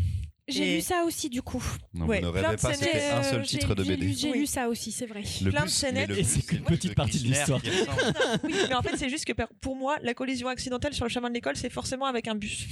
[0.47, 1.63] J'ai Et- lu ça aussi, du coup.
[1.93, 4.11] Non, Ouais, vous ne rêvez pas, c'était un Euh, seul j'ai- titre de BD.
[4.13, 5.23] J'ai lu ça aussi, c'est vrai.
[5.41, 6.09] Le plein de bus, scénettes.
[6.09, 7.61] Et c'est qu'une petite partie de l'histoire.
[8.43, 11.29] Oui, mais en fait, c'est juste que pour moi, la collision accidentelle sur le chemin
[11.29, 12.65] de l'école, c'est forcément avec un bus.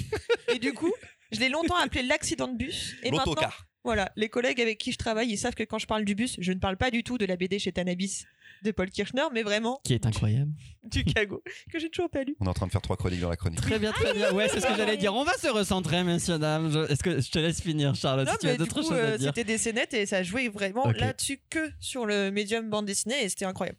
[0.53, 0.91] Et du coup,
[1.31, 2.95] je l'ai longtemps appelé l'accident de bus.
[3.03, 3.67] Et maintenant, L'autocar.
[3.83, 6.35] voilà, les collègues avec qui je travaille, ils savent que quand je parle du bus,
[6.39, 8.25] je ne parle pas du tout de la BD chez Tanabis
[8.63, 10.51] de Paul Kirchner, mais vraiment Qui est incroyable.
[10.83, 12.35] du Cago, que j'ai toujours pas lu.
[12.39, 13.61] On est en train de faire trois chroniques dans la chronique.
[13.61, 14.31] Très bien, très bien.
[14.33, 15.13] Ouais, c'est ce que j'allais dire.
[15.13, 16.71] On va se recentrer, messieurs, dames.
[16.71, 18.75] Je- Est-ce que je te laisse finir, Charlotte, Non, si tu as mais du d'autres
[18.81, 22.05] coup, choses euh, à dire c'était des scénettes et ça jouait vraiment là-dessus que sur
[22.05, 23.77] le médium bande dessinée et c'était incroyable.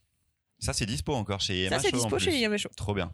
[0.59, 2.69] Ça, c'est dispo encore chez ça, MHO c'est dispo chez Yamacho.
[2.77, 3.13] Trop bien.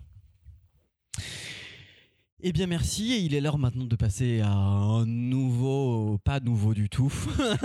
[2.43, 3.13] Eh bien, merci.
[3.15, 7.11] Et il est l'heure maintenant de passer à un nouveau, pas nouveau du tout,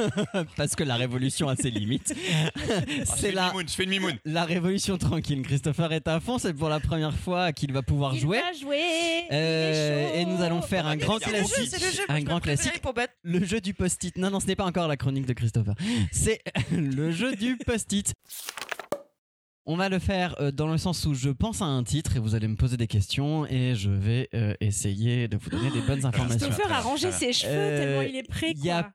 [0.56, 2.16] parce que la révolution a ses limites.
[3.04, 4.18] c'est la, Je fais une mimoune.
[4.24, 5.42] la révolution tranquille.
[5.42, 6.38] Christopher est à fond.
[6.38, 8.40] C'est pour la première fois qu'il va pouvoir Il jouer.
[8.40, 9.26] va jouer.
[9.34, 11.70] Euh, il est et nous allons faire un grand C'est le jeu, classique.
[11.70, 12.82] C'est le jeu, Un grand classique.
[12.82, 13.14] Pour battre.
[13.24, 14.16] Le jeu du post-it.
[14.18, 15.76] Non, non, ce n'est pas encore la chronique de Christopher.
[16.14, 16.40] C'est
[16.72, 18.14] le jeu du post-it.
[19.66, 22.20] On va le faire euh, dans le sens où je pense à un titre et
[22.20, 25.82] vous allez me poser des questions et je vais euh, essayer de vous donner des
[25.82, 26.48] bonnes informations.
[26.48, 28.52] Christopher a rangé ses cheveux Euh, tellement il est prêt.
[28.56, 28.92] il y a-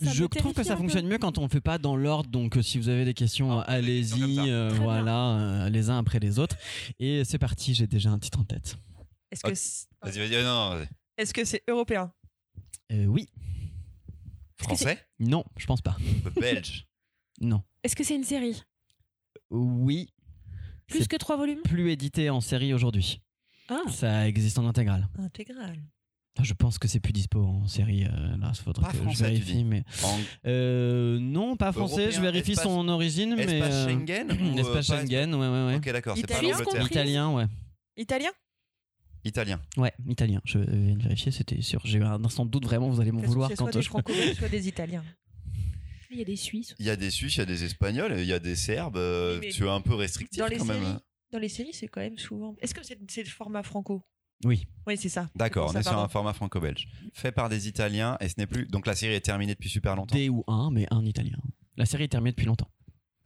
[0.00, 2.28] je trouve que ça fonctionne mieux quand on ne fait pas dans l'ordre.
[2.28, 6.38] Donc, si vous avez des questions, Ah, allez-y, euh, voilà, euh, les uns après les
[6.38, 6.56] autres.
[6.98, 8.76] Et c'est parti, j'ai déjà un titre en tête.
[9.30, 10.42] Est-ce que c'est- Vas-y, vas-y.
[10.44, 10.84] Non,
[11.16, 12.12] est-ce que c'est européen?
[12.92, 13.28] Euh, oui,
[14.58, 14.98] Français?
[15.20, 15.96] Non, je pense pas.
[16.38, 16.86] Belge?
[17.40, 18.62] Non, Est-ce que c'est une série?
[19.54, 20.08] Oui,
[20.86, 21.62] Plus que trois volumes?
[21.64, 23.20] plus édité en série aujourd'hui.
[23.68, 23.80] Ah.
[23.90, 25.08] Ça existe en intégrale.
[25.18, 25.78] Intégral.
[26.42, 28.04] Je pense que c'est plus dispo en série.
[28.04, 29.64] euh, là, il faudrait Pas que français, je vérifie.
[29.64, 29.84] Mais
[30.46, 32.02] euh, non, pas français.
[32.06, 35.40] Européen, je vérifie espace- son origine, mais espace euh, Schengen ou, euh, espace Schengen, ouais,
[35.48, 35.76] ouais, ouais.
[35.76, 36.86] Ok, d'accord, c'est pas Italien l'Angleterre.
[36.86, 37.46] Italien, ouais.
[37.96, 38.30] Italien?
[39.24, 39.60] Italien.
[39.78, 40.40] Ouais, italien.
[40.44, 41.80] Je viens de vérifier, c'était sûr.
[41.84, 43.82] J'ai eu un instant de doute, vraiment, vous allez m'en vouloir c'est quand soit des
[43.82, 44.34] je.
[44.34, 45.04] soit des italiens.
[46.14, 46.74] Il y a des Suisses.
[46.78, 48.96] Il y a des Suisses, il y a des Espagnols, il y a des Serbes.
[48.96, 50.98] euh, mais tu es un peu restrictif Dans les quand séries, même.
[51.32, 52.54] dans les séries, c'est quand même souvent.
[52.60, 54.02] Est-ce que c'est c'est le format franco?
[54.44, 54.66] Oui.
[54.86, 55.28] Oui, c'est ça.
[55.34, 56.88] D'accord, C'est on est sur un format franco-belge.
[57.12, 58.66] Fait par des Italiens et ce n'est plus.
[58.66, 60.14] Donc la série est terminée depuis super longtemps.
[60.14, 61.38] D ou un, mais un italien.
[61.76, 62.70] La série est terminée depuis longtemps.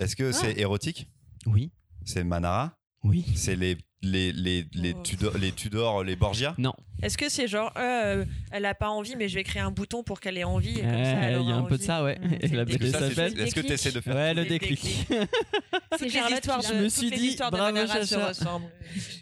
[0.00, 0.60] Est-ce que c'est Ah.
[0.60, 1.10] érotique?
[1.46, 1.72] Oui.
[2.04, 2.78] C'est Manara?
[3.04, 3.24] Oui.
[3.34, 5.02] C'est les, les, les, les, Oh.
[5.02, 6.72] Tudor, les Tudor, les Borgia Non.
[7.00, 10.02] Est-ce que c'est genre, euh, elle a pas envie, mais je vais créer un bouton
[10.02, 12.02] pour qu'elle ait envie et comme ça, elle Il y a un peu de ça,
[12.02, 12.18] ouais.
[12.18, 13.40] Mmh, Et la le Est-ce que BD s'appelle.
[13.40, 14.80] Est-ce que tu essaies de faire Ouais, le déclic.
[15.98, 18.28] C'est Charlotte Je me suis les dit, histoires de bravo, Chacha.
[18.28, 18.66] ressemblent.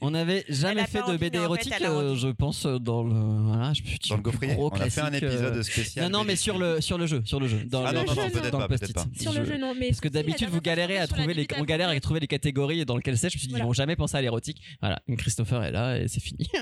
[0.01, 3.12] On n'avait jamais fait de BD érotique, euh, je pense, euh, dans le.
[3.47, 6.11] Voilà, je suis Dans le gaufrier On a fait un épisode spécial.
[6.11, 7.21] Non, non, mais sur le, sur le jeu.
[7.27, 7.59] Sur le jeu.
[7.67, 8.95] Dans Ah le, post-it.
[8.95, 9.05] pas.
[9.21, 9.75] Sur le Je- jeu, non.
[9.79, 12.85] Mais Parce que d'habitude, vous galérez à trouver les, on galère à trouver les catégories
[12.87, 13.29] dans lesquelles c'est.
[13.29, 14.62] Je me suis dit, ils vont jamais penser à l'érotique.
[14.81, 16.48] Voilà, Christopher est là et c'est fini.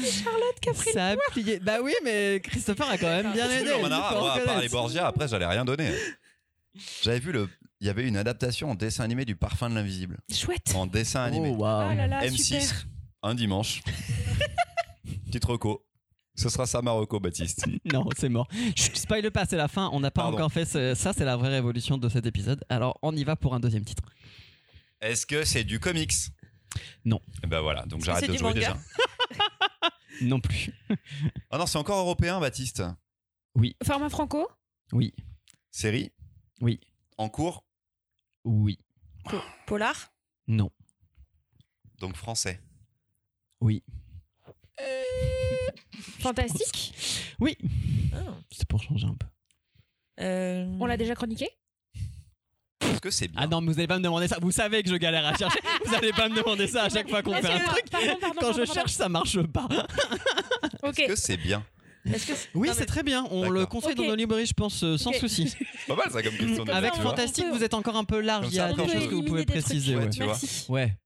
[0.00, 1.60] Charlotte qui a pris Ça a plié.
[1.60, 3.70] Bah oui, mais Christopher a quand même bien aidé.
[3.76, 5.92] Il Manara, moi, à part les Borgia, après, j'allais rien donner.
[7.02, 7.48] J'avais vu le.
[7.80, 10.18] Il y avait une adaptation en dessin animé du Parfum de l'invisible.
[10.32, 10.72] Chouette.
[10.74, 11.50] En dessin animé.
[11.52, 11.90] Oh, waouh.
[11.92, 12.86] Oh là là, M6, super.
[13.22, 13.82] un dimanche.
[15.26, 15.84] Petite reco.
[16.34, 17.64] Ce sera ça, Marocco, Baptiste.
[17.92, 18.48] Non, c'est mort.
[18.76, 19.90] Chut, spoil pas, c'est la fin.
[19.92, 20.38] On n'a pas Pardon.
[20.38, 21.12] encore fait ce- ça.
[21.12, 22.64] C'est la vraie révolution de cet épisode.
[22.68, 24.02] Alors, on y va pour un deuxième titre.
[25.00, 26.12] Est-ce que c'est du comics?
[27.04, 27.20] Non.
[27.42, 28.76] Et ben voilà, donc j'arrête de jouer déjà.
[30.20, 30.72] Non plus.
[31.50, 32.82] Ah non, c'est encore européen, Baptiste.
[33.84, 34.48] Format franco?
[34.92, 35.14] Oui.
[35.70, 36.10] Série?
[36.60, 36.80] Oui.
[37.18, 37.64] En cours?
[38.44, 38.80] Oui.
[39.66, 40.12] Polar?
[40.48, 40.72] Non.
[42.00, 42.60] Donc français.
[43.60, 43.84] Oui.
[46.20, 46.92] Fantastique?
[47.38, 47.56] Oui.
[48.12, 48.34] Ah.
[48.50, 49.26] C'est pour changer un peu.
[50.20, 51.48] Euh, On l'a déjà chroniqué?
[52.80, 54.38] Est-ce que c'est bien Ah non, mais vous allez pas me demander ça.
[54.40, 55.58] Vous savez que je galère à chercher.
[55.84, 57.90] vous allez pas me demander ça à chaque fois qu'on fait un truc.
[57.90, 59.68] pardon, pardon, Quand pardon, je cherche, ça marche pas.
[60.84, 61.64] Est-ce que c'est bien
[62.04, 62.10] que
[62.54, 63.26] Oui, c'est mais- très bien.
[63.30, 65.52] On le conseille dans nos librairies, je pense, euh, sans souci.
[65.88, 66.64] Pas mal ça comme question.
[66.64, 66.94] de Avec.
[66.94, 68.46] Fantastique, vous êtes encore un peu large.
[68.50, 69.94] Il y a des choses que vous pouvez préciser.
[69.96, 70.10] Ouais, Ouais.
[70.10, 70.36] tu vois.
[70.68, 70.96] Ouais.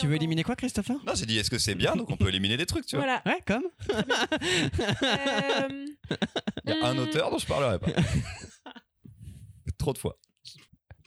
[0.00, 2.28] Tu veux éliminer quoi, Christopher Non, j'ai dit est-ce que c'est bien Donc on peut
[2.28, 3.04] éliminer des trucs, tu vois.
[3.04, 3.22] Voilà.
[3.24, 5.86] Ouais, comme Euh,
[6.66, 7.92] Il y a un hum, auteur dont je parlerai pas.
[9.78, 10.16] Trop de fois.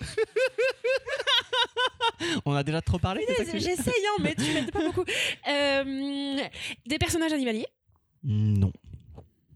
[2.46, 3.26] On a déjà trop parlé.
[3.54, 5.04] J'essaye, hein, mais tu m'aides pas beaucoup.
[5.50, 6.38] Euh,
[6.86, 7.68] des personnages animaliers.
[8.24, 8.72] Non.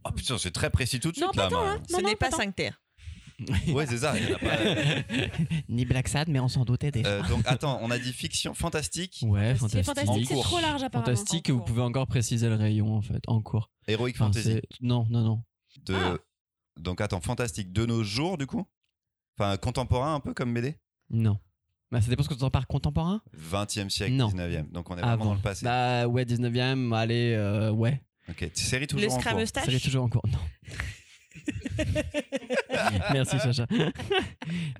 [0.04, 1.50] Oh putain, c'est très précis tout de Non, suite pas là.
[1.50, 1.82] tant, hein.
[1.88, 2.38] Ce Non, non, n'est pas pas tant.
[2.38, 2.82] 5 terres.
[3.68, 4.16] Ouais, c'est ça.
[4.18, 4.58] il y en a pas.
[5.70, 7.08] Ni Black Sad, mais on s'en doutait déjà.
[7.08, 9.86] Euh, donc attends, on a dit fiction, fantastique, ouais, C'est fantastique.
[9.86, 10.44] fantastique, c'est cours.
[10.44, 11.06] trop large apparemment.
[11.16, 13.70] Fantastique, En vous pouvez encore préciser le rayon en fait, en cours.
[13.88, 14.54] héroïque Enfin, fantasy.
[14.54, 15.44] c'est- non, non, non.
[15.86, 15.94] De...
[15.94, 16.18] Ah.
[16.80, 18.66] Donc attends, fantastique de nos jours du coup?
[19.40, 20.76] Enfin, contemporain un peu comme BD
[21.10, 21.40] Non.
[21.92, 23.22] Bah, ça dépend ce que tu entends par contemporain?
[23.38, 24.30] 20e siècle, Non.
[24.30, 24.72] 19e.
[24.72, 25.26] Donc on est vraiment Avant.
[25.26, 25.64] dans le passé.
[25.66, 28.02] Bah ouais, 19ème, allez, euh, ouais.
[28.30, 29.22] Ok, série toujours Le en cours?
[29.24, 30.24] Scrameustache Ça est toujours en cours.
[30.28, 30.40] Non.
[33.14, 33.66] Merci Chacha.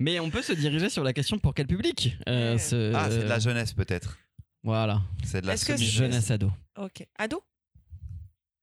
[0.00, 3.18] Mais on peut se diriger sur la question pour quel public euh, ce- Ah, c'est
[3.20, 4.18] de la jeunesse peut-être.
[4.62, 5.02] Voilà.
[5.24, 6.50] C'est de la Est-ce que semi- Jeunesse ado.
[6.76, 7.06] Ok.
[7.18, 7.42] Ado?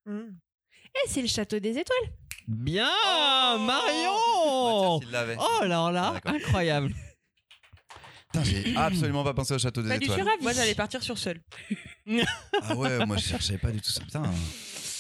[0.05, 0.35] Hmm.
[0.93, 2.11] Eh, c'est le château des étoiles.
[2.47, 4.11] Bien Oh Marion.
[4.37, 4.99] Oh
[5.61, 6.33] alors Ah, là, d'accord.
[6.33, 6.93] incroyable.
[8.31, 10.25] Putain, j'ai absolument pas pensé au château des Bah, du étoiles.
[10.41, 11.41] Moi, j'allais partir sur seul.
[12.61, 14.01] Ah ouais, moi je cherchais pas du tout ça.
[14.01, 14.23] Putain.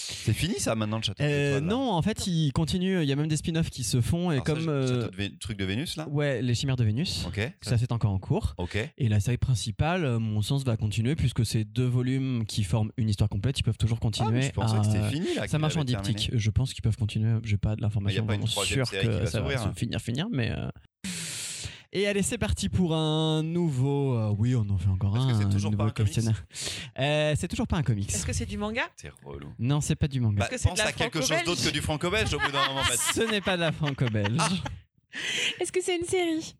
[0.07, 3.01] C'est fini ça maintenant le château Euh, étoiles non, en fait, il continue.
[3.01, 4.87] Il y a même des spin-offs qui se font et Alors, ça, comme le euh,
[5.01, 7.25] château de Vé- truc de Vénus là ouais, les chimères de Vénus.
[7.27, 7.39] Ok.
[7.61, 8.53] Ça c'est encore en cours.
[8.57, 8.77] Ok.
[8.97, 12.91] Et la série principale, euh, mon sens, va continuer puisque c'est deux volumes qui forment
[12.97, 13.59] une histoire complète.
[13.59, 14.41] Ils peuvent toujours Ah, continuer.
[14.43, 15.41] je pensais à- que c'était fini là.
[15.41, 16.13] Ça qu'il marche en avait terminé.
[16.13, 16.37] diptyque.
[16.37, 17.39] Je pense qu'ils peuvent continuer.
[17.43, 19.25] J'ai pas de l'information y a pas une vraiment troisième sûre série qui que va
[19.25, 19.73] ça va s'ouvrir, se hein.
[19.75, 20.51] finir, finir, mais.
[20.51, 20.67] euh,
[21.97, 24.17] Et allez, c'est parti pour un nouveau.
[24.17, 25.39] euh, oui, on en fait encore Est-ce un.
[25.39, 26.45] c'est un toujours pas un comics questionnaire.
[26.99, 28.13] Euh, c'est toujours pas un comics.
[28.13, 28.81] Est-ce que c'est du manga?
[28.97, 29.47] C'est relou.
[29.59, 30.41] Non, c'est pas du manga.
[30.41, 31.45] Bah, que c'est de pense la à quelque chose franco-belge?
[31.45, 32.81] d'autre que du franco-belge au bout d'un moment.
[33.13, 34.35] Ce n'est pas de la franco-belge.
[34.37, 35.19] Ah.
[35.61, 36.57] Est-ce que c'est une série?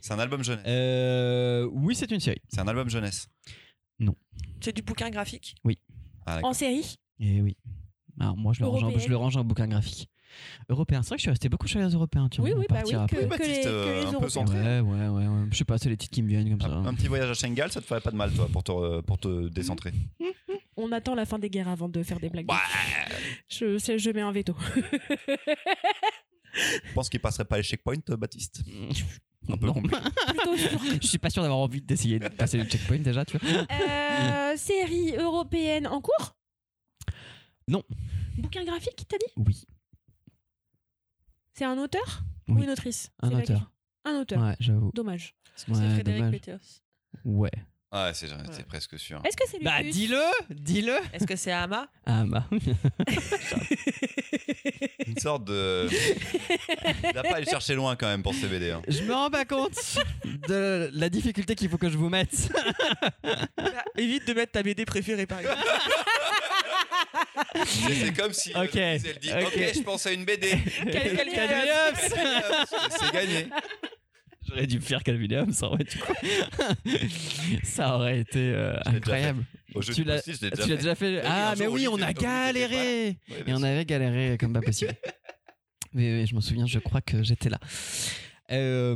[0.00, 0.64] C'est un album jeunesse.
[0.66, 2.42] Euh, oui, c'est une série.
[2.48, 3.28] C'est un album jeunesse.
[4.60, 5.54] C'est du bouquin graphique?
[6.26, 6.50] Ah, d'accord.
[6.50, 6.98] En série?
[7.20, 7.56] Et oui.
[8.18, 9.04] Alors moi, je le, range en, Européenne?
[9.04, 10.10] je le range en bouquin graphique.
[10.68, 11.02] Européen.
[11.02, 12.28] C'est vrai que je suis resté beaucoup sur les européens.
[12.28, 14.20] Tu Oui, vois, oui, on bah oui, que, que Baptiste, les, que euh, les un
[14.20, 14.58] peu centré.
[14.58, 15.46] Ouais, ouais, ouais, ouais.
[15.50, 16.68] Je sais pas, c'est les titres qui me viennent comme ça.
[16.68, 19.00] Un, un petit voyage à Shanghai, ça te ferait pas de mal, toi, pour te,
[19.02, 19.92] pour te décentrer?
[20.78, 22.50] On attend la fin des guerres avant de faire des blagues.
[22.50, 22.56] Ouais.
[23.48, 24.54] Je, je mets un veto.
[26.54, 28.62] Je pense qu'il passerait pas les checkpoints, euh, Baptiste.
[29.48, 29.74] Un peu Non.
[29.74, 29.96] compliqué.
[31.02, 33.48] Je suis pas sûr d'avoir envie d'essayer de passer le checkpoint déjà, tu vois.
[33.70, 36.34] Euh, série européenne en cours?
[37.68, 37.82] Non.
[38.38, 39.32] Bouquin graphique, t'as dit?
[39.36, 39.64] Oui,
[41.56, 42.60] C'est un auteur Oui.
[42.60, 43.10] ou une autrice?
[43.22, 43.70] Un auteur.
[44.04, 44.42] Un auteur.
[44.42, 44.90] Ouais, j'avoue.
[44.94, 45.34] Dommage.
[45.56, 46.30] Est-ce que Ouais, c'est Frédéric.
[46.30, 46.58] Peters
[47.24, 47.50] Ouais.
[47.92, 48.62] Ouais, c'est j'en étais Ouais.
[48.64, 49.22] presque sûr.
[49.24, 50.96] Est-ce que c'est Bah dis-le, dis-le.
[51.14, 51.88] Est-ce que c'est Ama?
[52.06, 52.44] Ah bah.
[55.06, 55.88] Une sorte de.
[57.04, 58.70] Il n'a pas allé chercher loin quand même pour ce BD.
[58.72, 58.82] hein.
[58.88, 59.98] Je me rends pas compte
[60.48, 62.52] de la difficulté qu'il faut que je vous mette.
[63.22, 65.62] Bah, Évite de mettre ta BD préférée par exemple.
[67.66, 69.42] C'est comme si euh, Ok, elle dit ok.
[69.46, 70.48] Ok, je pense à une BD.
[70.50, 72.76] Calvin Hobbes.
[72.98, 73.46] C'est gagné.
[74.48, 76.12] J'aurais dû faire Calvin Hobbes, ça aurait, du coup.
[77.64, 79.44] ça aurait été euh, incroyable.
[79.74, 80.76] Au jeu Tu l'as post-it, je l'ai tu déjà l'as fait.
[80.76, 83.66] déjà fait oui, Ah, mais oui, on a galéré Ouais, Et bien on sûr.
[83.66, 84.94] avait galéré comme pas possible.
[85.92, 87.58] mais, mais je m'en souviens, je crois que j'étais là.
[88.52, 88.94] Euh,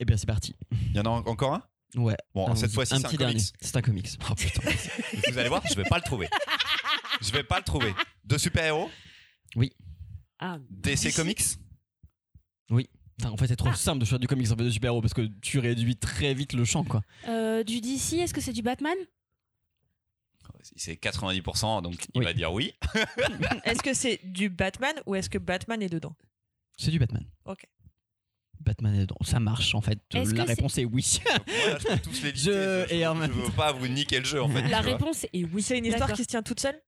[0.00, 0.56] Eh bien, c'est parti.
[0.90, 1.62] Il y en a en- encore un?
[1.96, 2.16] Ouais.
[2.34, 3.34] Bon, cette fois-ci, un c'est un petit comics.
[3.36, 3.50] dernier.
[3.60, 4.08] C'est un comics.
[4.30, 4.62] Oh putain.
[5.30, 6.28] Vous allez voir, je vais pas le trouver.
[7.20, 7.94] Je vais pas le trouver.
[8.24, 8.90] De super-héros
[10.38, 11.42] Ah, DC Comics
[13.20, 13.76] Enfin, en fait, c'est trop Ah.
[13.76, 16.52] simple de faire du comics en fait de super-héros parce que tu réduis très vite
[16.52, 17.02] le champ, quoi.
[17.28, 18.96] euh, du DC, est-ce que c'est du Batman?
[20.76, 22.24] C'est 90%, donc il Oui.
[22.24, 22.74] va dire oui.
[23.64, 26.16] Est-ce que c'est du Batman ou est-ce que Batman est dedans?
[26.76, 27.24] C'est du Batman.
[27.44, 27.66] Ok.
[28.60, 29.16] Batman est dedans.
[29.22, 29.98] Ça marche, en fait.
[30.14, 31.02] Est-ce La réponse est oui.
[31.46, 32.30] Je peux tous les.
[32.34, 34.68] Je- Je, et en je même veux pas vous niquer le jeu en fait.
[34.68, 35.62] La réponse est oui.
[35.62, 36.80] C'est une histoire qui se tient toute seule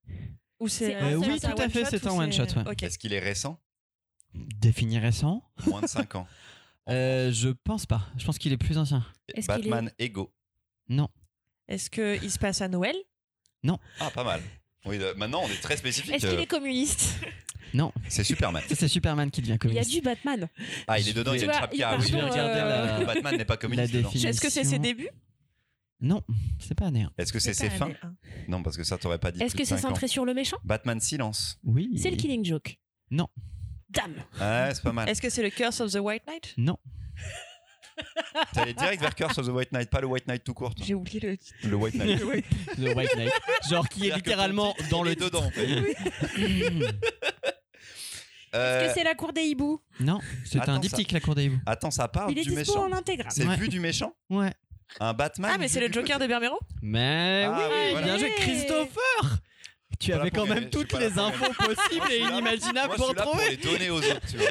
[0.61, 2.71] Ou c'est euh, oui, tout à fait, c'est un one-shot, ouais.
[2.71, 2.83] Ok.
[2.83, 3.61] Est-ce qu'il est récent
[4.35, 6.27] Définir récent Moins de 5 ans.
[6.89, 8.03] euh, Je pense pas.
[8.19, 9.05] Je pense qu'il est plus ancien.
[9.47, 10.33] Batman Ego.
[10.89, 11.09] Non.
[11.69, 12.95] Est-ce qu'il se passe à Noël
[13.99, 14.41] Ah, pas mal.
[14.85, 16.15] Oui, euh, maintenant on est très spécifique.
[16.15, 17.19] Est-ce qu'il euh, est communiste?
[18.09, 18.63] C'est Superman.
[18.69, 19.91] Ça, c'est Superman qui devient Il y a communiste.
[19.93, 20.49] du Batman.
[20.87, 21.43] Ah, il est dedans, il y
[21.83, 23.93] a une vois, regarder euh, Batman n'est pas communiste.
[23.93, 24.29] Définition.
[24.29, 25.11] Est-ce que c'est ses débuts?
[26.01, 26.23] Non,
[26.59, 27.07] c'est pas né.
[27.17, 27.93] Est-ce que c'est ses fins?
[28.49, 29.43] Non, parce que ça t'aurait pas dit.
[29.43, 30.59] Est-ce que c'est centré sur le méchant?
[30.65, 31.59] Batman Silence.
[31.65, 31.91] Oui.
[31.97, 32.79] C'est le Killing Joke.
[33.11, 33.29] Non.
[33.89, 34.15] Dame.
[34.41, 35.09] Ouais, c'est pas mal.
[35.09, 36.55] Est-ce que c'est le Curse of the White Knight?
[36.57, 36.77] Non.
[38.53, 40.75] T'allais direct vers Curse of the White Knight, pas le White Knight tout court.
[40.83, 41.57] J'ai oublié le titre.
[41.65, 42.19] Le White Knight.
[42.77, 43.33] The White Knight.
[43.71, 45.51] Genre qui est que littéralement dans le est dedans
[48.53, 51.21] Est-ce Euh, que c'est la cour des hiboux Non, c'est Attends, un ça- diptyque la
[51.21, 51.59] cour des hiboux.
[51.67, 52.87] Attends, ça parle Il est du dispo méchant.
[52.89, 53.31] en intégral.
[53.31, 53.57] C'est Ouais.
[53.57, 54.53] vu du méchant Ouais.
[55.01, 58.07] Un Batman Ah, mais c'est le Joker de Bermero Mais Ah oui, oui, voilà.
[58.07, 58.31] bien joué.
[58.37, 59.39] Christopher
[59.99, 63.51] Tu avais quand même toutes les infos possibles Moi, et inimaginables Moi, pour trouver.
[63.51, 64.47] les donner aux autres, tu vois.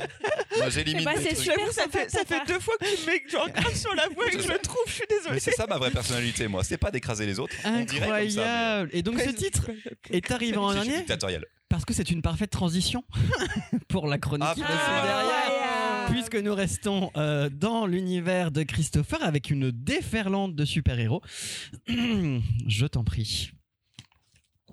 [0.57, 1.71] Moi, j'élimine bah, des c'est trucs.
[1.71, 4.27] ça fait, ça fait deux fois que tu me mets genre grave sur la voie
[4.27, 5.39] et que je le trouve, je suis Mais désolée.
[5.39, 6.63] c'est ça ma vraie personnalité, moi.
[6.63, 7.55] C'est pas d'écraser les autres.
[7.63, 9.69] Mais- Incroyable Et donc ce titre
[10.09, 11.45] est arrivé en dernier dictatorial.
[11.69, 13.03] parce que c'est une parfaite transition
[13.87, 16.05] pour la chronique Ah, derrière.
[16.09, 21.21] Puisque nous restons euh, dans l'univers de Christopher avec une déferlante de super-héros.
[21.87, 23.51] Je t'en prie.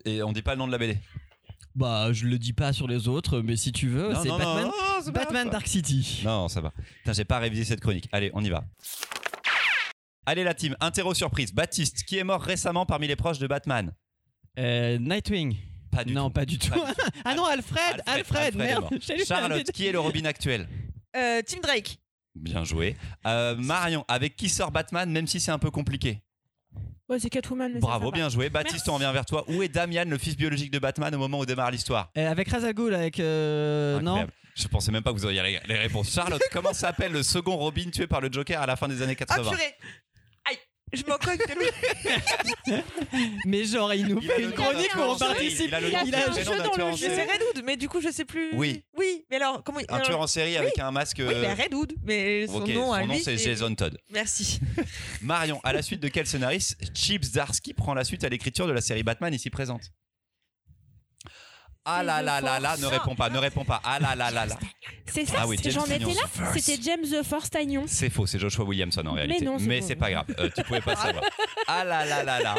[0.04, 0.98] Et on dit pas le nom de la BD.
[1.74, 4.28] Bah, je le dis pas sur les autres, mais si tu veux, c'est
[5.12, 5.48] Batman.
[5.48, 6.22] Dark City.
[6.24, 6.72] Non, ça va.
[6.98, 8.08] Putain, j'ai pas révisé cette chronique.
[8.12, 8.64] Allez, on y va.
[10.26, 11.52] Allez la team, interro surprise.
[11.52, 13.92] Baptiste, qui est mort récemment parmi les proches de Batman
[14.58, 15.56] Euh, Nightwing.
[15.90, 16.32] Pas du non, tout.
[16.34, 16.70] pas du tout.
[16.70, 18.88] Pas du ah non, Alfred, Alfred, merde.
[19.26, 20.68] Charlotte, qui est le Robin actuel
[21.16, 21.98] Euh, Tim Drake.
[22.34, 22.96] Bien joué.
[23.26, 26.22] Euh, Marion, avec qui sort Batman, même si c'est un peu compliqué
[27.12, 27.70] Ouais, c'est Catwoman.
[27.74, 28.48] mais Bravo, bien joué.
[28.48, 28.90] Baptiste, Merci.
[28.90, 29.44] on revient vers toi.
[29.48, 32.48] Où est Damian, le fils biologique de Batman, au moment où démarre l'histoire Euh, avec
[32.74, 34.26] Ghul, avec euh, non.
[34.54, 36.10] Je pensais même pas que vous auriez les- les réponses.
[36.12, 39.12] Charlotte, comment s'appelle le second Robin tué par le Joker à la fin des années
[39.20, 39.72] Ah 80 purée Aïe
[40.92, 42.82] Je m'en cogne de lui.
[43.46, 45.66] Mais genre, il nous Il fait une chronique où on participe.
[45.68, 47.06] Il a le Il a un jeu d'un dans tueur le en jeu.
[47.08, 48.50] C'est Red Hood, mais du coup je sais plus.
[48.54, 48.82] Oui.
[48.96, 51.16] Oui, mais alors comment Un alors- tueur en série avec un masque.
[51.20, 53.98] Oui, mais Red Hood, mais son nom à son nom c'est Jason Todd.
[54.10, 54.60] Merci.
[55.22, 58.72] Marion, à la suite de quel scénariste Chips Darsky prend la suite à l'écriture de
[58.72, 59.82] la série Batman ici présente?
[61.84, 63.80] Ah là là là là, ne réponds pas, ne réponds pas.
[63.84, 64.56] Ah là là là là.
[65.06, 66.22] C'est ça, Ah oui, j'en étais là.
[66.56, 67.84] C'était James the Force Tagnon.
[67.88, 69.44] C'est faux, c'est Joshua Williamson en réalité.
[69.44, 71.24] non, c'est Mais c'est pas grave, euh, tu pouvais pas savoir.
[71.66, 72.54] Ah là là là là.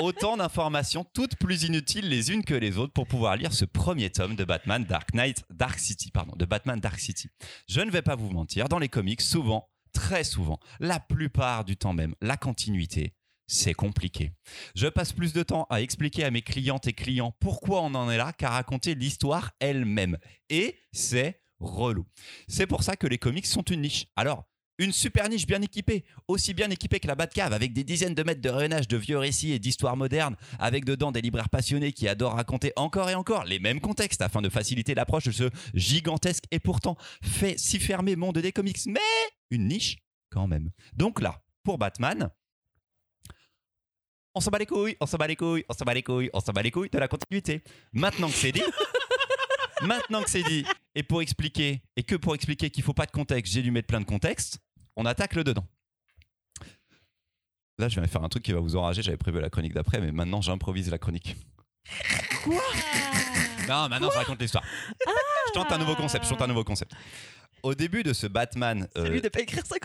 [0.00, 4.10] Autant d'informations, toutes plus inutiles les unes que les autres pour pouvoir lire ce premier
[4.10, 7.28] tome de Batman Dark Knight, Dark City, pardon, de Batman Dark City.
[7.68, 11.76] Je ne vais pas vous mentir, dans les comics, souvent, très souvent, la plupart du
[11.76, 13.12] temps même, la continuité,
[13.48, 14.30] c'est compliqué.
[14.76, 18.10] Je passe plus de temps à expliquer à mes clientes et clients pourquoi on en
[18.10, 20.18] est là qu'à raconter l'histoire elle-même.
[20.50, 22.06] Et c'est relou.
[22.46, 24.06] C'est pour ça que les comics sont une niche.
[24.14, 24.44] Alors,
[24.78, 28.22] une super niche bien équipée, aussi bien équipée que la Batcave, avec des dizaines de
[28.22, 32.06] mètres de rayonnage de vieux récits et d'histoires modernes, avec dedans des libraires passionnés qui
[32.06, 36.44] adorent raconter encore et encore les mêmes contextes afin de faciliter l'approche de ce gigantesque
[36.52, 39.00] et pourtant fait si fermé monde des comics, mais
[39.50, 39.96] une niche
[40.30, 40.70] quand même.
[40.94, 42.30] Donc là, pour Batman,
[44.34, 46.30] on s'en bat les couilles, on s'en bat les couilles, on s'en bat les couilles,
[46.32, 47.62] on s'en bat les couilles de la continuité.
[47.92, 48.62] Maintenant que c'est dit,
[49.82, 50.64] maintenant que c'est dit,
[50.94, 53.88] et pour expliquer, et que pour expliquer qu'il faut pas de contexte, j'ai dû mettre
[53.88, 54.58] plein de contextes,
[54.96, 55.64] on attaque le dedans.
[57.78, 59.02] Là, je vais faire un truc qui va vous enrager.
[59.02, 61.36] J'avais prévu la chronique d'après, mais maintenant, j'improvise la chronique.
[63.68, 64.64] Non, maintenant, je raconte l'histoire.
[65.46, 66.24] je tente un nouveau concept.
[66.24, 66.92] Je tente un nouveau concept.
[67.62, 68.88] Au début de ce Batman.
[68.96, 69.76] euh, C'est lui de pas écrire ça.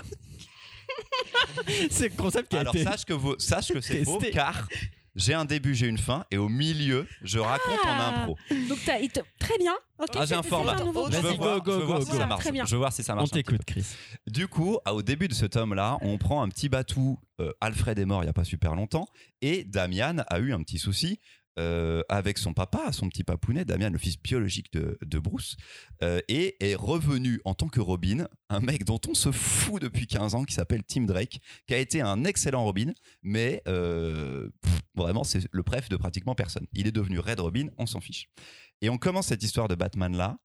[1.90, 2.84] C'est le concept qui a alors, été.
[2.84, 4.32] sache que, vous, sache que c'est Testé.
[4.32, 4.68] car
[5.16, 8.22] j'ai un début, j'ai une fin, et au milieu, je raconte en Ah.
[8.22, 8.38] impro.
[8.68, 9.74] Donc, t'as- il te- très bien.
[10.00, 10.76] Ok, Ah, j'ai un c'est- format.
[10.76, 12.18] nouveau Je veux Vas-y, voir, go, je veux go, voir si go.
[12.18, 12.42] ça marche.
[12.42, 12.66] Très bien.
[12.66, 13.30] Je veux voir si ça On marche.
[13.30, 13.52] un petit peu.
[13.58, 13.86] t'écoute, Chris.
[14.28, 17.20] Du coup, à- au début de ce tome-là, on prend un petit batou.
[17.40, 19.08] euh, Alfred est mort il n'y a pas super longtemps.
[19.42, 21.20] Et Damian a eu un petit souci
[21.60, 25.56] euh, avec son papa, son petit papounet, Damian, le fils biologique de, Bruce,
[26.02, 30.08] euh, et est revenu en tant que Robin, un mec dont on se fout depuis
[30.08, 34.50] 15 ans, qui s'appelle Tim Drake, qui a été un excellent Robin, mais euh,
[34.96, 36.66] vraiment, c'est le préf de pratiquement personne.
[36.74, 38.30] Il est devenu Red Robin, on s'en fiche.
[38.82, 40.38] Et on commence cette histoire de Batman-là.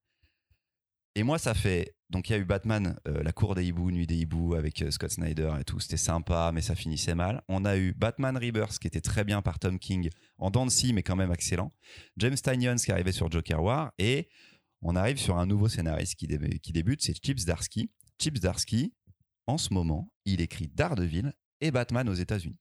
[1.15, 1.95] Et moi, ça fait.
[2.11, 4.83] Donc, il y a eu Batman, euh, La Cour des Hiboux, Nuit des Hiboux, avec
[4.83, 5.81] euh, Scott Snyder et tout.
[5.81, 7.43] C'était sympa, mais ça finissait mal.
[7.49, 11.03] On a eu Batman Rebirth, qui était très bien par Tom King, en dents mais
[11.03, 11.73] quand même excellent.
[12.17, 13.93] James Tynion, qui arrivait sur Joker War.
[13.99, 14.29] Et
[14.81, 16.29] on arrive sur un nouveau scénariste qui,
[16.63, 17.91] qui débute, c'est Chips Darsky.
[18.21, 18.95] Chips Darsky,
[19.47, 22.59] en ce moment, il écrit Daredevil et Batman aux États-Unis.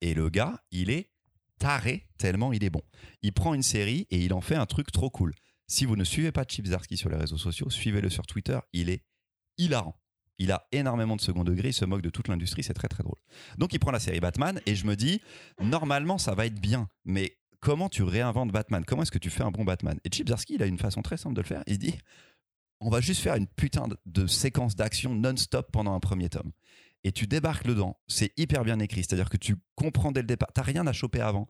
[0.00, 1.10] Et le gars, il est
[1.58, 2.82] taré tellement il est bon.
[3.22, 5.32] Il prend une série et il en fait un truc trop cool.
[5.66, 8.58] Si vous ne suivez pas Chip Zdarsky sur les réseaux sociaux, suivez-le sur Twitter.
[8.72, 9.04] Il est
[9.58, 9.98] hilarant.
[10.38, 13.04] Il a énormément de second degré, il se moque de toute l'industrie, c'est très très
[13.04, 13.18] drôle.
[13.56, 15.20] Donc il prend la série Batman et je me dis,
[15.60, 18.84] normalement ça va être bien, mais comment tu réinventes Batman?
[18.84, 19.98] Comment est-ce que tu fais un bon Batman?
[20.04, 21.62] Et Chip Zdarsky, il a une façon très simple de le faire.
[21.68, 21.94] Il dit,
[22.80, 26.50] on va juste faire une putain de séquence d'action non-stop pendant un premier tome.
[27.04, 30.50] Et tu débarques dedans, c'est hyper bien écrit, c'est-à-dire que tu comprends dès le départ,
[30.52, 31.48] t'as rien à choper avant.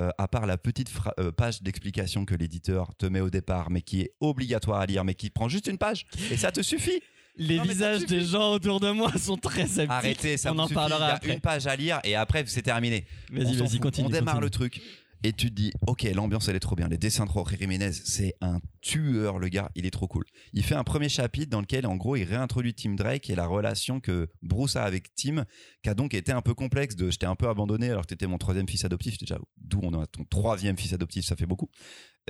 [0.00, 3.82] Euh, à part la petite euh, page d'explication que l'éditeur te met au départ, mais
[3.82, 7.00] qui est obligatoire à lire, mais qui prend juste une page, et ça te suffit.
[7.36, 9.90] Les Non, visages des gens autour de moi sont très sceptiques.
[9.90, 10.74] Arrêtez, ça On en suffit.
[10.74, 11.32] parlera Il y a après.
[11.34, 13.06] une page à lire, et après c'est terminé.
[13.32, 14.06] On Vas-y, vas-y, continue.
[14.08, 14.44] On démarre continue.
[14.46, 14.82] le truc.
[15.22, 16.88] Et tu te dis, ok, l'ambiance elle est trop bien.
[16.88, 20.24] Les dessins de Jorge Jiménez, c'est un tueur, le gars, il est trop cool.
[20.54, 23.46] Il fait un premier chapitre dans lequel, en gros, il réintroduit Tim Drake et la
[23.46, 25.44] relation que Bruce a avec Tim,
[25.82, 26.96] qui a donc été un peu complexe.
[26.96, 29.18] De, je t'ai un peu abandonné alors que t'étais mon troisième fils adoptif.
[29.18, 31.68] Déjà, d'où on a ton troisième fils adoptif, ça fait beaucoup.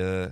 [0.00, 0.28] Euh,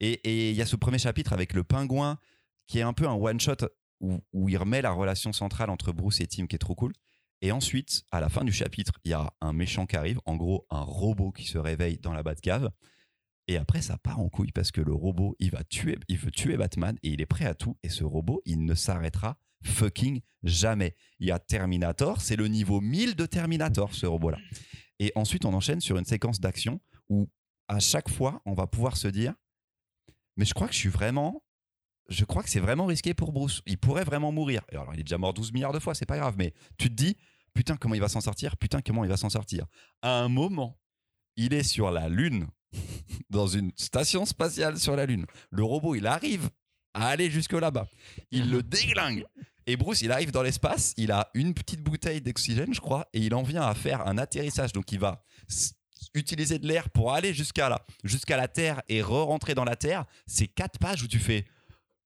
[0.00, 2.18] et et il y a ce premier chapitre avec le pingouin
[2.66, 3.56] qui est un peu un one shot
[4.00, 6.92] où, où il remet la relation centrale entre Bruce et Tim qui est trop cool.
[7.42, 10.36] Et ensuite, à la fin du chapitre, il y a un méchant qui arrive, en
[10.36, 12.70] gros un robot qui se réveille dans la Batcave.
[13.48, 16.30] Et après, ça part en couille parce que le robot, il va tuer, il veut
[16.30, 17.76] tuer Batman et il est prêt à tout.
[17.82, 20.94] Et ce robot, il ne s'arrêtera fucking jamais.
[21.18, 24.38] Il y a Terminator, c'est le niveau 1000 de Terminator, ce robot-là.
[25.00, 27.28] Et ensuite, on enchaîne sur une séquence d'action où
[27.66, 29.34] à chaque fois, on va pouvoir se dire,
[30.36, 31.42] mais je crois que je suis vraiment,
[32.08, 33.62] je crois que c'est vraiment risqué pour Bruce.
[33.66, 34.62] Il pourrait vraiment mourir.
[34.70, 36.94] Alors, il est déjà mort 12 milliards de fois, c'est pas grave, mais tu te
[36.94, 37.16] dis,
[37.54, 38.56] putain, comment il va s'en sortir?
[38.56, 39.66] Putain, comment il va s'en sortir?
[40.02, 40.78] À un moment,
[41.36, 42.48] il est sur la Lune,
[43.30, 45.26] dans une station spatiale sur la Lune.
[45.50, 46.50] Le robot, il arrive
[46.94, 47.86] à aller jusque là-bas.
[48.30, 49.24] Il le déglingue.
[49.66, 53.20] Et Bruce, il arrive dans l'espace, il a une petite bouteille d'oxygène, je crois, et
[53.20, 54.72] il en vient à faire un atterrissage.
[54.72, 55.24] Donc il va
[56.14, 60.04] utiliser de l'air pour aller jusqu'à la Terre et re-rentrer dans la Terre.
[60.26, 61.46] C'est quatre pages où tu fais.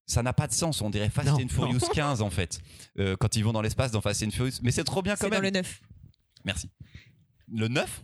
[0.07, 2.61] Ça n'a pas de sens, on dirait Fast Non, and Furious 15 en fait,
[2.99, 4.55] euh, quand ils vont dans l'espace dans Fast and Furious.
[4.63, 5.43] Mais c'est trop bien quand C'est dans même.
[5.43, 5.81] le 9.
[6.45, 6.71] Merci.
[7.53, 8.03] Le 9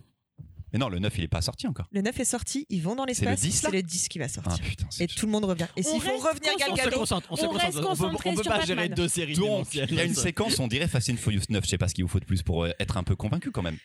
[0.73, 1.87] Mais non, le 9 il est pas sorti encore.
[1.93, 3.41] Le 9 est sorti, ils vont dans C'est le l'espace.
[3.41, 4.65] 10, là C'est le 10 qui va Ah sortir.
[4.65, 5.67] putain, c'est Et tout le monde revient.
[5.77, 7.79] Et On s'il faut revenir Gal On se Gadot, concentre, on se On concentre.
[7.79, 8.67] On peut, on peut pas Batman.
[8.67, 11.65] gérer deux séries Donc, il y a une séquence, on dirait Fast and Furious 9.
[11.65, 13.51] Je sais pas ce qu'il vous faut de plus pour euh, être un peu convaincu
[13.51, 13.77] quand même.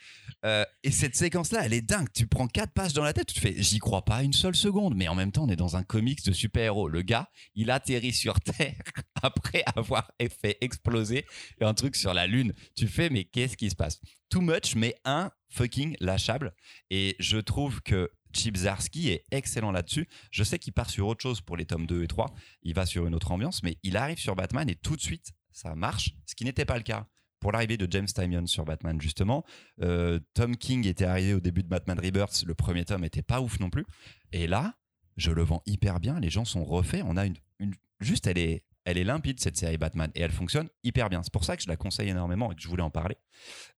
[0.46, 2.08] Euh, et cette séquence-là, elle est dingue.
[2.14, 4.56] Tu prends quatre pages dans la tête, tu te fais, j'y crois pas une seule
[4.56, 4.96] seconde.
[4.96, 6.88] Mais en même temps, on est dans un comics de super-héros.
[6.88, 8.76] Le gars, il atterrit sur Terre
[9.22, 10.10] après avoir
[10.42, 11.26] fait exploser
[11.62, 12.54] un truc sur la Lune.
[12.76, 14.00] Tu fais, mais qu'est-ce qui se passe?
[14.30, 16.54] Too much, mais un fucking lâchable.
[16.90, 20.08] Et je trouve que Chip Zdarsky est excellent là-dessus.
[20.32, 22.34] Je sais qu'il part sur autre chose pour les tomes 2 et 3.
[22.64, 25.32] Il va sur une autre ambiance, mais il arrive sur Batman et tout de suite,
[25.52, 27.08] ça marche, ce qui n'était pas le cas.
[27.40, 29.44] Pour l'arrivée de James Tynion sur Batman, justement,
[29.82, 32.44] euh, Tom King était arrivé au début de Batman Rebirth.
[32.48, 33.86] Le premier tome était pas ouf non plus.
[34.32, 34.74] Et là,
[35.18, 36.20] je le vends hyper bien.
[36.20, 37.04] Les gens sont refaits.
[37.06, 40.32] On a une, une- juste, elle est, elle est limpide cette série Batman et elle
[40.32, 41.22] fonctionne hyper bien.
[41.22, 43.18] C'est pour ça que je la conseille énormément et que je voulais en parler.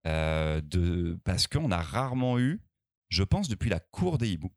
[0.05, 2.61] Euh, de, parce qu'on a rarement eu,
[3.09, 4.51] je pense, depuis la cour des hiboux,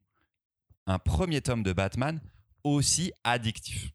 [0.87, 2.21] un premier tome de Batman
[2.65, 3.93] aussi addictif.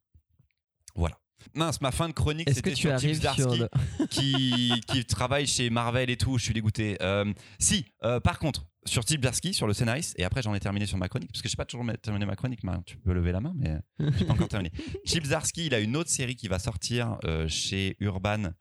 [0.96, 1.20] Voilà.
[1.54, 4.08] Mince, ma fin de chronique, c'était tu sur arrives Zdarsky le...
[4.08, 6.40] qui, qui travaille chez Marvel et tout.
[6.40, 6.98] Je suis dégoûté.
[7.04, 10.86] Euh, si, euh, par contre, sur Zdarsky, sur le scénariste, et après j'en ai terminé
[10.86, 13.32] sur ma chronique, parce que je n'ai pas toujours terminé ma chronique, tu peux lever
[13.32, 14.72] la main, mais je pas encore terminé.
[15.58, 18.52] Il a une autre série qui va sortir euh, chez Urban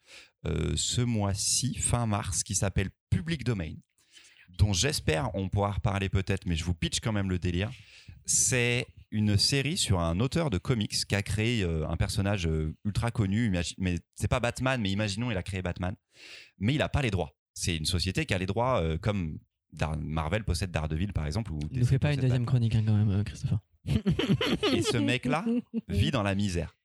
[0.47, 3.75] euh, ce mois-ci, fin mars, qui s'appelle Public Domain,
[4.59, 7.71] dont j'espère on pourra reparler peut-être, mais je vous pitch quand même le délire.
[8.25, 12.75] C'est une série sur un auteur de comics qui a créé euh, un personnage euh,
[12.85, 15.95] ultra connu, mais c'est pas Batman, mais imaginons il a créé Batman,
[16.59, 17.37] mais il a pas les droits.
[17.55, 19.39] C'est une société qui a les droits euh, comme
[19.77, 21.53] Dar- Marvel possède Daredevil par exemple.
[21.53, 23.59] Ou DC fait pas une deuxième chronique hein, quand même, euh, Christopher.
[24.73, 25.45] et ce mec-là
[25.89, 26.77] vit dans la misère.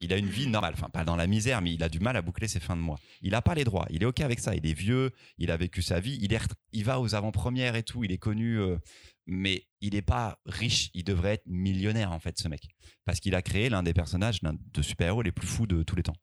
[0.00, 2.16] Il a une vie normale, enfin pas dans la misère, mais il a du mal
[2.16, 3.00] à boucler ses fins de mois.
[3.20, 5.56] Il n'a pas les droits, il est ok avec ça, il est vieux, il a
[5.56, 6.40] vécu sa vie, il, est,
[6.72, 8.76] il va aux avant-premières et tout, il est connu, euh,
[9.26, 12.68] mais il n'est pas riche, il devrait être millionnaire en fait ce mec.
[13.04, 15.96] Parce qu'il a créé l'un des personnages l'un de super-héros les plus fous de tous
[15.96, 16.16] les temps.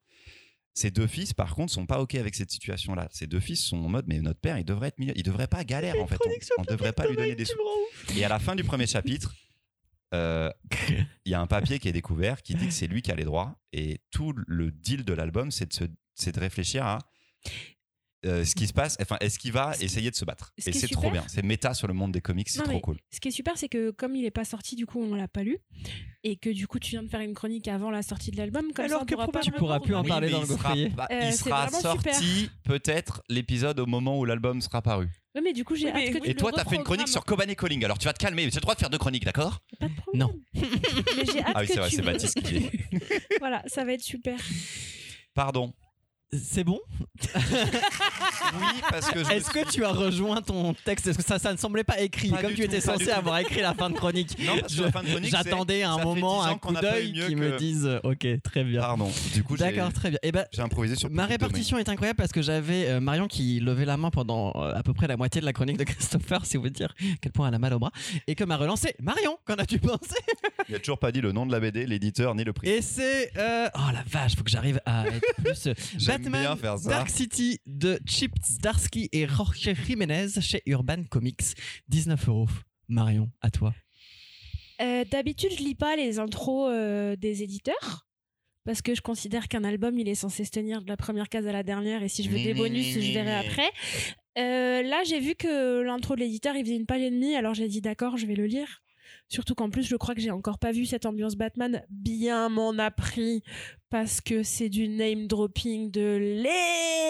[0.78, 3.08] Ses deux fils, par contre, sont pas ok avec cette situation-là.
[3.10, 5.64] Ses deux fils sont en mode, mais notre père, il devrait être il devrait pas
[5.64, 6.18] galère en fait.
[6.26, 7.56] On, on devrait pas lui donner des sous.
[8.14, 9.34] Et à la fin du premier chapitre,
[10.12, 10.50] euh,
[11.24, 13.14] il y a un papier qui est découvert qui dit que c'est lui qui a
[13.16, 13.56] les droits.
[13.72, 16.98] Et tout le deal de l'album, c'est de, se- de réfléchir à
[18.26, 18.96] euh, ce qui se passe.
[19.00, 21.24] Enfin, est-ce qu'il va essayer de se battre ce Et c'est trop bien.
[21.28, 22.98] C'est méta sur le monde des comics, c'est Non, trop cool.
[23.10, 25.28] Ce qui est super, c'est que comme il n'est pas sorti, du coup, on l'a
[25.28, 25.58] pas lu.
[26.24, 28.72] Et que du coup, tu viens de faire une chronique avant la sortie de l'album.
[28.74, 30.46] Comme Alors ça, on que pourra pas Tu pourras plus en Oui, parler dans le
[30.46, 30.90] sera, gaufrier.
[31.12, 35.08] Euh, il sera sorti peut-être l'épisode au moment où l'album sera paru.
[35.36, 36.76] Ouais, mais du coup, j'ai Oui, hâte mais- que tu Et le toi, t'as fait
[36.76, 37.84] une chronique sur Coban et Calling.
[37.84, 38.42] Alors tu vas te calmer.
[38.44, 39.60] J'ai le droit de faire deux chroniques, d'accord?
[39.78, 40.20] Pas de problème.
[40.28, 40.40] Non.
[40.54, 43.38] mais j'ai hâte Ah oui, que c'est vrai, tu c'est Baptiste qui est.
[43.38, 44.36] Voilà, ça va être super.
[45.34, 45.72] Pardon.
[46.32, 46.80] C'est bon?
[47.22, 51.06] Oui, parce que je me Est-ce que tu as rejoint ton texte?
[51.06, 52.30] Est-ce que ça, ça ne semblait pas écrit?
[52.30, 53.18] Pas Comme du tu tout, étais pas du censé tout.
[53.18, 54.36] avoir écrit la fin de chronique.
[54.44, 56.50] Non, parce que Je- la fin de chronique, J'attendais un ça fait moment, 10 ans
[56.50, 58.80] un qu'on coup n'a pas d'œil mieux qui me que- dise euh, Ok, très bien.
[58.80, 59.10] Pardon.
[59.34, 60.18] Du coup, j'ai D'accord, très bien.
[60.24, 63.60] Et ben, j'ai improvisé sur Ma répartition est incroyable parce que j'avais euh, Marion qui
[63.60, 66.44] levait la main pendant euh, à peu près la moitié de la chronique de Christopher,
[66.44, 67.92] si vous dire à quel point elle a mal au bras,
[68.26, 68.94] et que m'a relancé.
[69.00, 70.16] Marion, qu'en as-tu pensé?
[70.68, 72.68] Il a toujours pas dit le nom de la BD, l'éditeur ni le prix.
[72.68, 73.30] Et c'est.
[73.38, 75.66] euh, Oh la vache, faut que j'arrive à être plus.
[75.68, 75.74] euh,
[76.18, 76.90] Batman bien faire ça.
[76.90, 81.54] Dark City de Chip Zdarsky et Jorge Jiménez chez Urban Comics.
[81.88, 82.48] 19 euros.
[82.88, 83.74] Marion, à toi.
[84.80, 88.06] Euh, D'habitude, je lis pas les intros euh, des éditeurs.
[88.64, 91.46] Parce que je considère qu'un album, il est censé se tenir de la première case
[91.46, 92.02] à la dernière.
[92.02, 93.70] Et si je veux des bonus, je verrai après.
[94.38, 97.36] Euh, là, j'ai vu que l'intro de l'éditeur, il faisait une page et demie.
[97.36, 98.82] Alors j'ai dit, d'accord, je vais le lire.
[99.28, 101.82] Surtout qu'en plus, je crois que j'ai encore pas vu cette ambiance Batman.
[101.90, 103.42] Bien m'en a pris.
[103.90, 106.42] Parce que c'est du name dropping de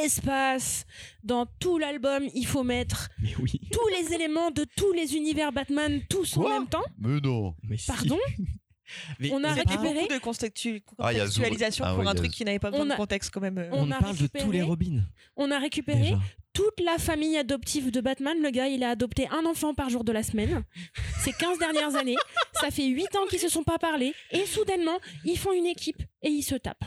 [0.02, 0.84] l'espace.
[1.22, 3.60] Dans tout l'album, il faut mettre Mais oui.
[3.72, 6.84] tous les éléments de tous les univers Batman, tous en même temps.
[6.98, 7.54] Mais non.
[7.62, 7.76] Mais.
[7.86, 8.18] Pardon?
[9.18, 12.14] Mais On a récupéré- Beaucoup de contextu- Ah, a contextualisation Ah pour oui, un a
[12.14, 13.68] truc qui n'avait pas besoin On de a- contexte quand même.
[13.72, 15.02] On On, a parle de tous les récupéré- Robins.
[15.36, 16.20] On a récupéré Déjà.
[16.56, 18.40] Toute la famille adoptive de Batman.
[18.42, 20.64] Le gars, il a adopté un enfant par jour de la semaine.
[21.20, 22.16] Ces 15 dernières années,
[22.60, 24.14] ça fait 8 ans qu'ils se sont pas parlé.
[24.30, 26.84] Et soudainement, ils font une équipe et ils se tapent.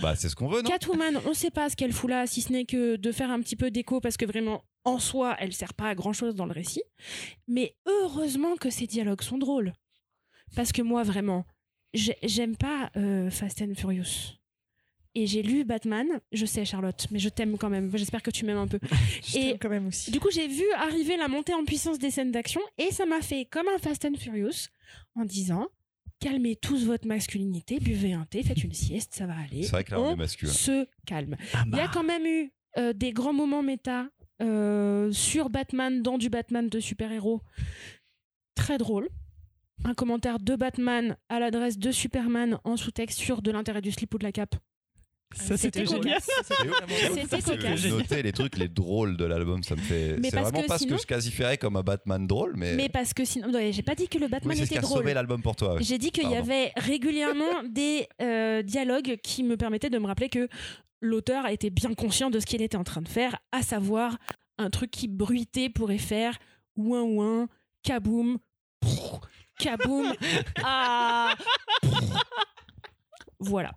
[0.00, 0.70] Bah, c'est ce qu'on veut, non?
[0.70, 3.40] Catwoman, on sait pas ce qu'elle fout là, si ce n'est que de faire un
[3.40, 6.46] petit peu d'écho parce que vraiment, en soi, elle sert pas à grand chose dans
[6.46, 6.82] le récit.
[7.46, 9.72] Mais heureusement que ces dialogues sont drôles.
[10.56, 11.44] Parce que moi, vraiment,
[11.94, 14.32] j'ai- j'aime pas euh, Fast and Furious.
[15.14, 17.94] Et j'ai lu Batman, je sais Charlotte, mais je t'aime quand même.
[17.94, 18.78] J'espère que tu m'aimes un peu.
[19.26, 20.10] Je et- t'aime quand même aussi.
[20.10, 23.20] Du coup, j'ai vu arriver la montée en puissance des scènes d'action et ça m'a
[23.20, 24.68] fait comme un Fast and Furious
[25.14, 25.68] en disant
[26.18, 29.64] calmez tous votre masculinité, buvez un thé, faites une sieste, ça va aller.
[29.64, 30.52] C'est vrai que là, on est On masculin.
[30.52, 31.36] se calme.
[31.52, 31.90] Ah Il y a bah.
[31.92, 34.08] quand même eu euh, des grands moments méta
[34.40, 37.42] euh, sur Batman, dans du Batman de super-héros.
[38.54, 39.08] Très drôle.
[39.84, 44.14] Un commentaire de Batman à l'adresse de Superman en sous-texte sur de l'intérêt du slip
[44.14, 44.54] ou de la cape.
[45.34, 46.20] Ça, C'était c'était génial.
[46.20, 47.84] C'était cocasse.
[47.86, 50.16] Noter les trucs, les drôles de l'album, ça me fait.
[50.18, 52.54] Mais C'est parce vraiment que pas ce sinon- que je quasifierais comme un Batman drôle,
[52.56, 52.74] mais.
[52.74, 54.82] Mais parce que sinon, j'ai pas dit que le Batman c'est ce qui était a
[54.82, 54.98] drôle.
[54.98, 55.76] sauvé l'album pour toi.
[55.80, 60.28] J'ai dit qu'il y avait régulièrement des euh, dialogues qui me permettaient de me rappeler
[60.28, 60.48] que
[61.00, 64.18] l'auteur était bien conscient de ce qu'il était en train de faire, à savoir
[64.58, 66.38] un truc qui bruitait pourrait faire
[66.76, 67.48] ouin ouin,
[67.82, 68.38] kaboum,
[69.58, 70.12] kaboum,
[70.64, 71.34] ah.
[73.40, 73.72] Voilà.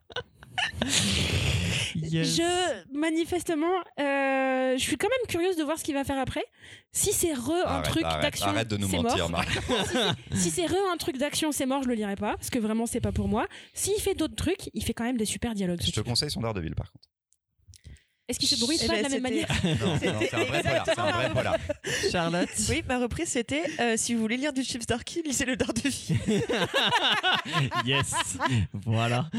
[1.95, 2.35] Yes.
[2.35, 6.43] Je, manifestement, euh, je suis quand même curieuse de voir ce qu'il va faire après.
[6.91, 9.31] Si c'est re un Arrête, truc d'action, arrête de nous c'est mentir, mort.
[9.31, 9.59] Marc.
[10.33, 12.85] Si c'est re un truc d'action, c'est mort, je le lirai pas, parce que vraiment
[12.85, 13.47] c'est pas pour moi.
[13.73, 15.81] S'il fait d'autres trucs, il fait quand même des super dialogues.
[15.81, 17.07] Je te conseille son Daredevil, par contre.
[18.27, 20.43] Est-ce qu'il se bruite Eh pas ben, de la même manière Non, non, c'est un
[20.45, 20.85] vrai polar.
[20.85, 21.55] C'est un vrai polar.
[22.11, 25.55] Charlotte Oui, ma reprise c'était euh, si vous voulez lire du Chips Darky, lisez le
[25.55, 26.17] Daredevil.
[27.85, 28.13] Yes
[28.85, 29.29] Voilà.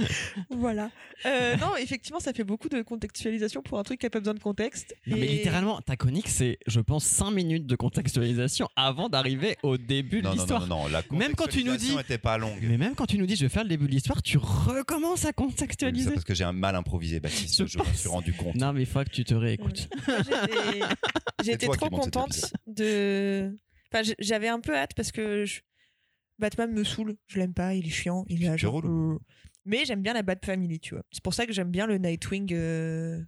[0.51, 0.91] voilà.
[1.24, 4.34] Euh, non, effectivement, ça fait beaucoup de contextualisation pour un truc qui a pas besoin
[4.34, 4.95] de contexte.
[5.07, 9.57] Non, mais Et- littéralement, ta chronique, c'est, je pense, 5 minutes de contextualisation avant d'arriver
[9.62, 10.66] au début de Non, non, non, l'histoire.
[10.66, 12.59] non, non, la Même quand tu nous dis- était pas longue.
[12.62, 15.24] Mais même quand tu nous dis je vais faire le début de l'histoire, tu recommences
[15.24, 16.11] à C'est contextualiser.
[16.12, 17.57] parce que j'ai un mal improvisé, Baptiste.
[17.66, 17.95] Je Je pense.
[17.95, 18.55] suis rendu compte.
[18.55, 19.88] Non, mais il faut que tu te réécoutes.
[21.42, 23.58] J'étais- trop contente de.
[23.92, 25.60] Enfin, j'avais un peu hâte parce que je-
[26.38, 27.16] Batman me saoule.
[27.26, 28.24] Je l'aime pas, il est chiant.
[28.28, 29.18] Il est genre, euh,
[29.64, 31.04] Mais j'aime bien la Bat Family, tu vois.
[31.10, 33.22] C'est pour ça que j'aime bien le Nightwing euh,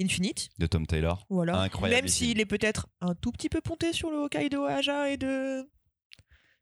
[0.00, 0.48] Infinite.
[0.58, 1.26] De Tom Taylor.
[1.30, 1.60] Voilà.
[1.60, 2.02] Incroyable.
[2.02, 5.68] Même s'il est peut-être un tout petit peu ponté sur le Hokkaido Aja et de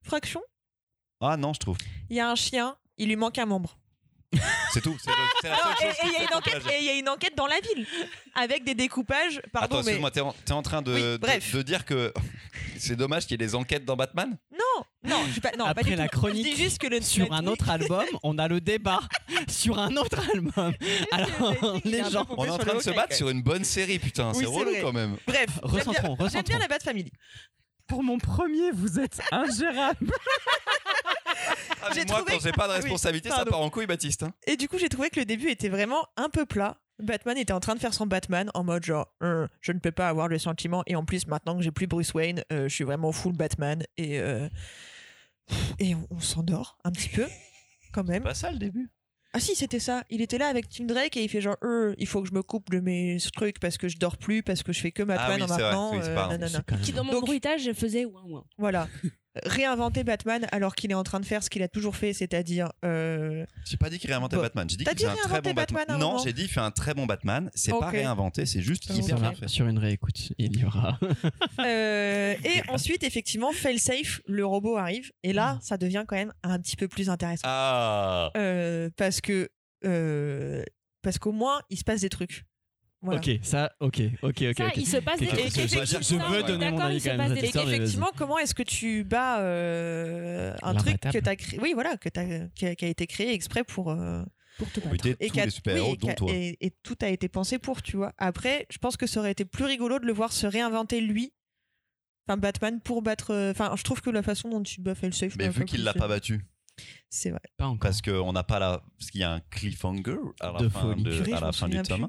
[0.03, 0.41] Fraction.
[1.21, 1.79] Ah non, je trouve.
[2.11, 3.79] Il y a un chien, il lui manque un membre.
[4.73, 4.97] C'est tout.
[5.03, 6.73] C'est la seule et chose et il y a une enquête, coupage.
[6.75, 7.87] et il y a une enquête dans la ville
[8.35, 9.41] avec des découpages.
[9.53, 11.55] Pardon, Attends, mais excuse-moi, t'es en, en train de, Oui, de- bref.
[11.55, 12.13] de dire que
[12.79, 14.37] c'est dommage qu'il y ait des enquêtes dans Batman?
[14.53, 16.19] Non, non, je suis pas, non, pas Après du la tout.
[16.19, 19.01] chronique Je dis juste que le Sur un autre album, on a le débat
[19.49, 20.73] sur un autre album.
[21.11, 23.99] Alors, les gens, On est en train de se battre quand sur une bonne série,
[23.99, 24.31] putain.
[24.35, 24.81] Oui, c'est relou vrai.
[24.81, 25.17] quand même.
[25.27, 26.59] Bref, bien- Recentrons, J'aime bien recentrons.
[26.59, 27.13] la Bat Family.
[27.87, 30.11] pour mon premier, vous êtes ingérable.
[31.85, 34.23] Ah, mais moi, trouvé- quand j'ai pas de Oui, responsabilité, ça part en couille, Baptiste.
[34.23, 34.33] hein.
[34.47, 36.79] Et du coup, j'ai trouvé que le début était vraiment un peu plat.
[36.99, 39.91] Batman était en train de faire son Batman en mode genre Euh, je ne peux
[39.91, 42.75] pas avoir le sentiment et en plus maintenant que j'ai plus Bruce Wayne euh, je
[42.75, 44.49] suis vraiment full Batman et euh,
[45.81, 47.27] et on, on s'endort un petit peu
[47.93, 48.91] quand même Pas ça le début.
[49.33, 51.95] ah si c'était ça il était là avec Tim Drake et il fait genre Euh,
[51.99, 54.63] il faut que je me coupe de mes trucs parce que je dors plus parce
[54.63, 55.63] que je fais que Batman Ah oui, en c'est vrai.
[55.63, 56.49] maintenant Oui, c'est euh.
[56.49, 58.45] C'est même- Qui dans mon Donc- bruitage faisait ouin ouin.
[58.59, 58.87] voilà
[59.45, 62.71] réinventer Batman alors qu'il est en train de faire ce qu'il a toujours fait c'est-à-dire
[62.85, 64.43] euh, J'ai pas dit qu'il réinventait Bon.
[64.43, 64.69] Batman.
[64.69, 65.99] J'ai dit qu'il dit fait un très réinventer bon Batman.
[65.99, 67.51] Non, j'ai dit qu'il fait un très bon Batman.
[67.55, 68.97] C'est pas réinventé, c'est juste Ok.
[68.97, 69.49] hyper sur, bien fait.
[69.49, 70.99] sur une réécoute, il y aura.
[71.61, 75.13] Euh, et ensuite, effectivement, fail-safe, le robot arrive.
[75.23, 77.43] Et là, ça devient quand même un petit peu plus intéressant.
[77.47, 79.49] Ah Euh, parce que.
[79.85, 80.65] euh,
[81.03, 82.45] parce qu'au moins, il se passe des trucs.
[83.05, 83.19] Voilà.
[83.19, 84.57] Ok, ça, ok, ok, ok.
[84.57, 85.41] Ça, il se passe des trucs.
[85.41, 88.11] je- effectivement, veux donner mon d'accord, avis il se quand même Et histoire, mais qu'effectivement,
[88.17, 92.09] comment est-ce que tu bats euh, un truc que tu as créé Oui, voilà, que
[92.09, 93.91] t'as- qui, a, qui a été créé exprès pour.
[93.91, 94.23] euh,
[94.59, 95.05] pour te battre.
[95.07, 96.31] Et, tous qui a- les super-héros, oui, et qui dont a- toi.
[96.33, 98.13] et- et tout a été pensé pour, tu vois.
[98.19, 101.33] Après, je pense que ça aurait été plus rigolo de le voir se réinventer lui.
[102.29, 103.33] Enfin, Batman pour battre.
[103.33, 105.35] euh, Enfin, je trouve que la façon dont tu bats Failsafe.
[105.37, 106.45] Mais moi, vu qu'il l'a pas battu,
[107.11, 107.41] C'est vrai.
[107.57, 107.79] Pas encore.
[107.81, 108.83] parce qu'on n'a pas la.
[108.99, 111.83] Parce qu'il y a un cliffhanger à la De fin, de- à la fin du
[111.83, 112.09] tome.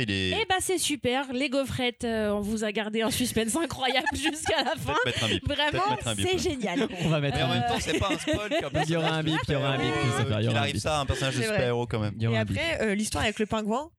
[0.00, 0.30] Il est.
[0.30, 4.62] Eh bah c'est super, les gaufrettes, euh, on vous a gardé un suspense incroyable jusqu'à
[4.62, 4.94] la fin.
[5.02, 5.48] Peut-être mettre un bip.
[5.48, 6.88] Vraiment, c'est génial.
[7.04, 8.50] On va mettre Mais en même temps, c'est pas un spoil.
[8.84, 9.94] Il y aura un bip, il y aura un bip,
[10.40, 11.46] il arrive ça à un personnage vrai.
[11.46, 12.14] super-héros quand même.
[12.20, 13.90] Et après, euh, l'histoire avec le pingouin,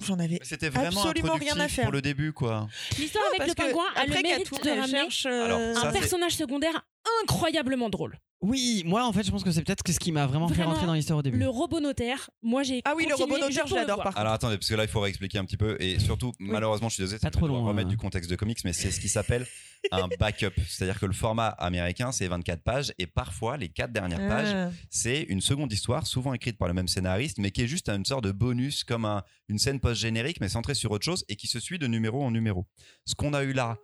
[0.00, 0.38] j'en avais.
[0.40, 1.84] Mais C'était vraiment Absolument rien à faire.
[1.84, 2.66] pour le début, quoi.
[2.98, 5.98] L'histoire avec le pingouin a le mérite de ramener cherche, euh, Alors, ça, un c'est-
[6.00, 6.84] personnage secondaire
[7.22, 8.18] incroyablement drôle.
[8.40, 10.86] Oui, moi en fait, je pense que c'est peut-être ce qui m'a vraiment, fait rentrer
[10.86, 11.38] dans l'histoire au début.
[11.38, 14.18] Le robot notaire, moi j'ai Ah oui, le robot notaire, je l'adore par contre.
[14.18, 15.76] Alors attendez, parce que là, il faut réexpliquer un petit peu.
[15.80, 17.90] Et surtout, malheureusement, je suis désolé, Pas trop va long, remettre hein.
[17.90, 19.44] du contexte de comics, mais c'est ce qui s'appelle
[19.90, 20.52] un backup.
[20.68, 22.92] C'est-à-dire que le format américain, c'est 24 pages.
[22.98, 24.70] Et parfois, les quatre dernières pages, Ah.
[24.88, 28.04] c'est une seconde histoire, souvent écrite par le même scénariste, mais qui est juste une
[28.04, 29.17] sorte de bonus, comme un-
[29.48, 32.30] une scène post-générique, mais centrée sur autre chose, et qui se suit de numéro en
[32.30, 32.66] numéro.
[33.04, 33.78] Ce qu'on a eu là,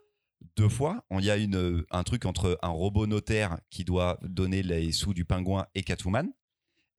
[0.56, 4.18] deux fois, il y a une, euh, un truc entre un robot notaire qui doit
[4.22, 6.30] donner les sous du pingouin et Catwoman.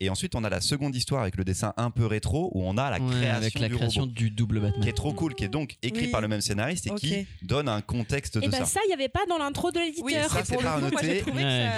[0.02, 2.78] Et ensuite, on a la seconde histoire avec le dessin un peu rétro, où on
[2.78, 4.84] a la Ouais, création avec la du création robot du double Batman.
[4.84, 6.12] qui est trop cool, qui est donc écrit Oui.
[6.12, 8.66] par le même scénariste et qui donne un contexte de Et ben ça.
[8.66, 10.30] ça, il n'y avait pas dans l'intro de Oui, l'éditeur.
[10.32, 11.24] ça, et c'est pour le pas noté.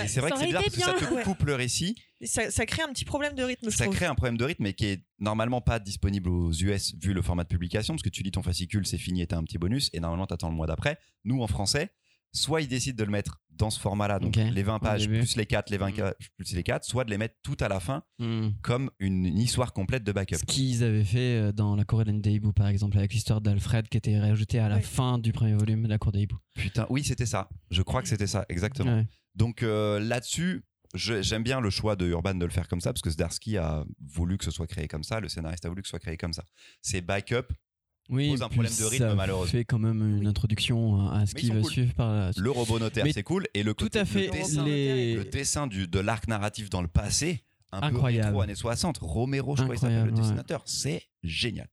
[0.07, 2.81] c'est vrai que c'est bizarre parce que ça te coupe le récit, ça, ça crée
[2.81, 3.95] un petit problème de rythme, je ça trouve.
[3.95, 7.21] crée un problème de rythme, mais qui est normalement pas disponible aux US vu le
[7.21, 9.59] format de publication, parce que tu lis ton fascicule, c'est fini et t'as un petit
[9.59, 10.97] bonus, et normalement t'attends le mois d'après.
[11.23, 11.91] Nous, en français,
[12.33, 15.35] soit ils décident de le mettre dans ce format-là, donc les 20 au pages plus
[15.35, 15.95] les 4, les 20 Mm.
[15.95, 18.49] ca- plus les 4, soit de les mettre tout à la fin Hmm.
[18.61, 20.35] comme une, une histoire complète de backup.
[20.37, 23.89] Ce qu'ils avaient fait euh, dans La Cour des Hiboux, par exemple, avec l'histoire d'Alfred
[23.89, 24.81] qui était rajoutée à la Ouais.
[24.83, 26.37] fin du premier volume de La Cour des Hiboux.
[26.53, 27.49] Putain, oui, c'était ça.
[27.71, 28.97] Je crois que c'était ça, exactement.
[28.97, 29.07] Ouais.
[29.33, 30.63] Donc euh, là-dessus,
[30.93, 33.85] j'aime bien le choix de Urban de le faire comme ça, parce que Zdarsky a
[34.05, 36.15] voulu que ce soit créé comme ça, le scénariste a voulu que ce soit créé
[36.17, 36.43] comme ça.
[36.83, 37.47] C'est backup,
[38.09, 39.51] Oui, Pose un puis problème de rythme, ça malheureusement.
[39.51, 40.27] fait quand même une Oui.
[40.27, 41.71] introduction à ce qui va cool.
[41.71, 42.43] suivre par la suite.
[42.43, 44.27] le robot notaire, c'est cool, et le Tout côté- à fait.
[44.27, 45.15] le dessin, Les...
[45.15, 47.43] le dessin du, de l'arc narratif dans le passé,
[47.73, 48.21] un Incroyable.
[48.21, 50.17] peu rétro années 60, Romero, je crois qu'il s'appelle le ouais.
[50.21, 51.67] dessinateur, c'est génial.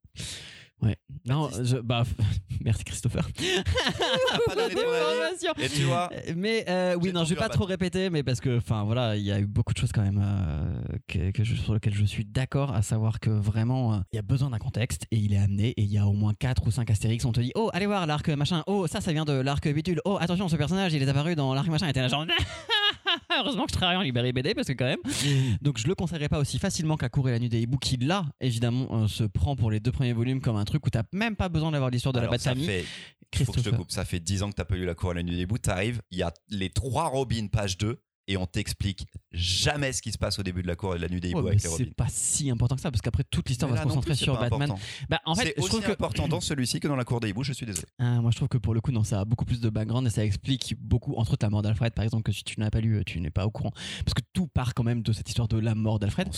[1.27, 2.05] Non, je, bah,
[2.65, 3.27] Merci Christopher.
[4.47, 4.87] pas donné ton avis.
[4.97, 5.53] Information.
[5.59, 8.59] Et tu vois, Mais euh, oui, non, je vais pas trop répéter, mais parce que,
[8.59, 11.55] enfin voilà, il y a eu beaucoup de choses quand même euh, que, que je-
[11.57, 14.59] sur lesquelles je suis d'accord, à savoir que vraiment, euh, il y a besoin d'un
[14.59, 17.25] contexte et il est amené et il y a au moins 4 ou 5 Astérix.
[17.25, 20.01] On te dit, oh, allez voir l'arc machin, oh, ça, ça vient de l'arc Bidule,
[20.05, 22.25] oh, attention, ce personnage, il est apparu dans l'arc machin, et t'es là genre,
[23.39, 24.99] heureusement que je travaille en librairie BD parce que quand même.
[25.63, 27.97] Donc je le conseillerais pas aussi facilement qu'à Cour et la nuit des hiboux, qui
[27.97, 31.03] là, évidemment, euh, se prend pour les deux premiers volumes comme un truc où t'as
[31.13, 33.77] même pas besoin d'avoir l'histoire de la bête ça fait, faut que je te Christopher.
[33.79, 35.47] coupe, ça fait 10 ans que t'as pas lu la cour à la nuit des
[35.47, 40.01] bouts, t'arrives, il y a les trois Robins, page 2, et on t'explique jamais ce
[40.01, 41.69] qui se passe au début de la cour et la nuit des hiboux avec les
[41.69, 41.85] Robins.
[41.85, 44.39] c'est pas si important que ça parce qu'après toute l'histoire va se concentrer plus, sur
[44.39, 44.75] Batman.
[45.09, 47.21] Bah, en fait, c'est je aussi trouve que important dans celui-ci que dans la cour
[47.21, 47.87] des hiboux, je suis désolé.
[47.99, 50.07] Ah, moi je trouve que pour le coup, non, ça a beaucoup plus de background
[50.07, 52.71] et ça explique beaucoup, entre autres la mort d'Alfred, par exemple, que si tu n'as
[52.71, 53.73] pas lu, tu n'es pas au courant.
[54.05, 56.29] Parce que tout part quand même de cette histoire de la mort d'Alfred.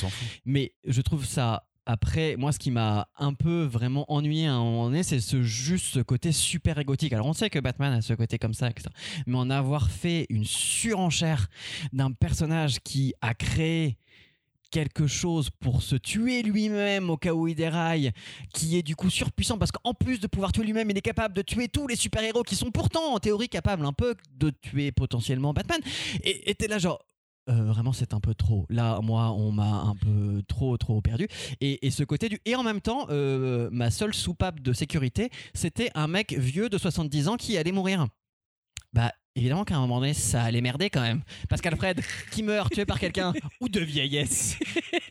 [0.45, 1.68] Mais je trouve ça.
[1.87, 5.43] Après, moi, ce qui m'a un peu vraiment ennuyé à un moment donné, c'est ce
[5.43, 7.12] juste côté super égotique.
[7.12, 8.89] Alors, on sait que Batman a ce côté comme ça, etc.
[9.26, 11.47] Mais en avoir fait une surenchère
[11.93, 13.97] d'un personnage qui a créé
[14.70, 18.11] quelque chose pour se tuer lui-même au cas où il déraille,
[18.53, 21.34] qui est du coup surpuissant parce qu'en plus de pouvoir tuer lui-même, il est capable
[21.34, 24.91] de tuer tous les super-héros qui sont pourtant en théorie capables un peu de tuer
[24.93, 25.80] potentiellement Batman.
[26.24, 27.01] Et t'es là genre.
[27.49, 28.67] Euh, vraiment c'est un peu trop.
[28.69, 31.29] Là moi on m'a un peu trop trop perdu.
[31.61, 35.91] Et, ce côté du et en même temps euh, ma seule soupape de sécurité c'était
[35.95, 38.07] un mec vieux de 70 ans qui allait mourir.
[38.93, 42.01] Bah évidemment qu'à un moment donné ça allait merder quand même parce qu'Alfred
[42.32, 44.57] qui meurt tué par quelqu'un ou de vieillesse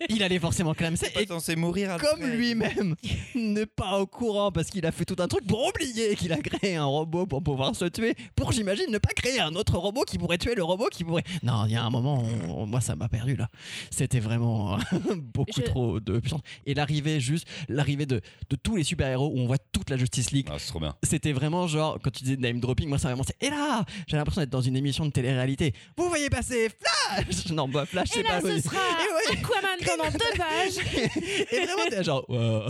[0.09, 0.89] il allait forcément Pas
[1.21, 2.37] et censé mourir comme Alfred.
[2.37, 2.95] lui-même
[3.35, 6.37] n'est pas au courant parce qu'il a fait tout un truc pour oublier qu'il a
[6.37, 10.03] créé un robot pour pouvoir se tuer, pour j'imagine ne pas créer un autre robot
[10.03, 11.23] qui pourrait tuer le robot qui pourrait.
[11.43, 13.49] Non, il y a un moment, on- moi ça m'a perdu là.
[13.91, 14.77] C'était vraiment
[15.33, 16.41] beaucoup Je- trop de puissance.
[16.65, 19.97] Et l'arrivée juste, l'arrivée de, de tous les super héros où on voit toute la
[19.97, 20.47] Justice League.
[20.51, 20.95] Ah, c'est trop bien.
[21.03, 23.23] C'était vraiment genre, quand tu disais name dropping, moi ça m'a vraiment.
[23.27, 23.85] c'est- Et là,
[24.15, 25.73] j'ai l'impression d'être dans une émission de télé-réalité.
[25.97, 28.47] Vous voyez passer Flash Non, bah Flash, Et c'est là, pas.
[28.47, 29.37] ce sera Et ouais.
[29.37, 30.77] Aquaman pendant deux pages.
[31.51, 32.69] Et vraiment, t'es genre, Wow,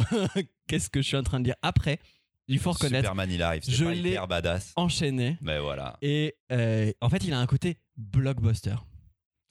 [0.68, 2.00] qu'est-ce que je suis en train de dire après
[2.48, 3.64] Il faut reconnaître, Superman, il arrive.
[3.64, 4.74] C'est je l'ai- hyper badass.
[4.76, 5.38] enchaîné.
[5.42, 5.98] Mais voilà.
[6.02, 8.76] Et euh, en fait, il a un côté blockbuster.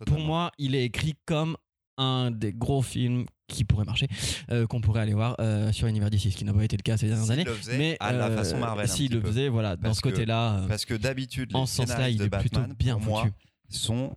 [0.07, 1.57] Pour moi, il est écrit comme
[1.97, 4.09] un des gros films qui pourrait marcher,
[4.51, 6.82] euh, qu'on pourrait aller voir euh, sur Univers DC, ce qui n'a pas été le
[6.82, 7.45] cas ces dernières années.
[7.45, 8.84] le faisait Mais à la euh, façon Marvel.
[8.84, 9.28] un S'il le peu.
[9.28, 12.20] faisait, voilà, dans ce côté-là, euh, Parce que d'habitude, les en ce sens-là, scénaristes il
[12.30, 13.28] de est plutôt Batman, bien pour moi,
[13.68, 14.16] sont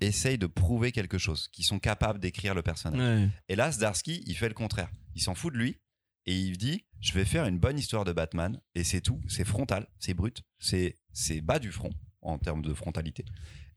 [0.00, 3.00] essayent de prouver quelque chose, qui sont capables d'écrire le personnage.
[3.00, 3.28] Ouais.
[3.48, 4.90] Et là, Zdarsky, il fait le contraire.
[5.14, 5.78] Il s'en fout de lui
[6.26, 9.20] et il dit je vais faire une bonne histoire de Batman et c'est tout.
[9.28, 11.90] C'est frontal, c'est brut, c'est c'est bas du front
[12.22, 13.24] en termes de frontalité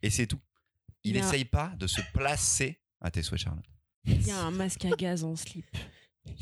[0.04, 0.40] et c'est tout.
[1.04, 3.66] Il Il a- essaye pas de se placer à tes souhaits, Charlotte.
[4.06, 5.66] Il y a un masque à gaz en slip.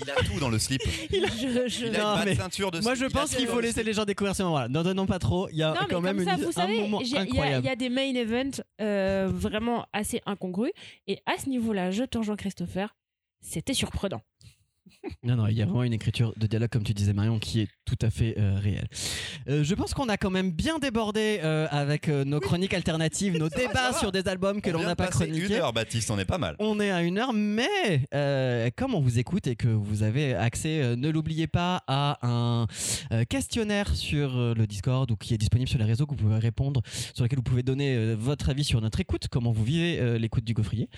[0.00, 0.80] Il a tout dans le slip.
[1.10, 3.82] Je, je- Il a Non, une mais ceinture de Moi, je pense qu'il faut laisser
[3.84, 4.68] les gens découvrir ce moment-là.
[4.68, 5.50] N'en donnons pas trop.
[5.50, 7.16] Il y a Non, quand même ça, une- vous un savez, moment j'ai- il y,
[7.18, 7.66] a- il incroyable.
[7.66, 10.72] y a des main events euh, vraiment assez incongrus.
[11.06, 12.94] Et à ce niveau-là, je te rejoins, Christopher.
[13.42, 14.22] C'était surprenant.
[15.24, 17.60] Non, non, il y a vraiment une écriture de dialogue, comme tu disais, Marion, qui
[17.60, 18.88] est tout à fait euh, réelle.
[19.48, 23.36] Euh, je pense qu'on a quand même bien débordé euh, avec euh, nos chroniques alternatives,
[23.38, 25.46] nos débats sur des albums que On l'on n'a pas chroniqués.
[25.46, 26.56] Une heure, Baptiste, on est pas mal.
[26.58, 28.06] On est à une heure, mais
[28.76, 32.66] comme on vous écoute et que vous avez accès, ne l'oubliez pas, à un
[33.28, 36.82] questionnaire sur le Discord ou qui est disponible sur les réseaux que vous pouvez répondre,
[37.14, 40.54] sur lequel vous pouvez donner votre avis sur notre écoute, comment vous vivez l'écoute du
[40.54, 40.88] gaufrier.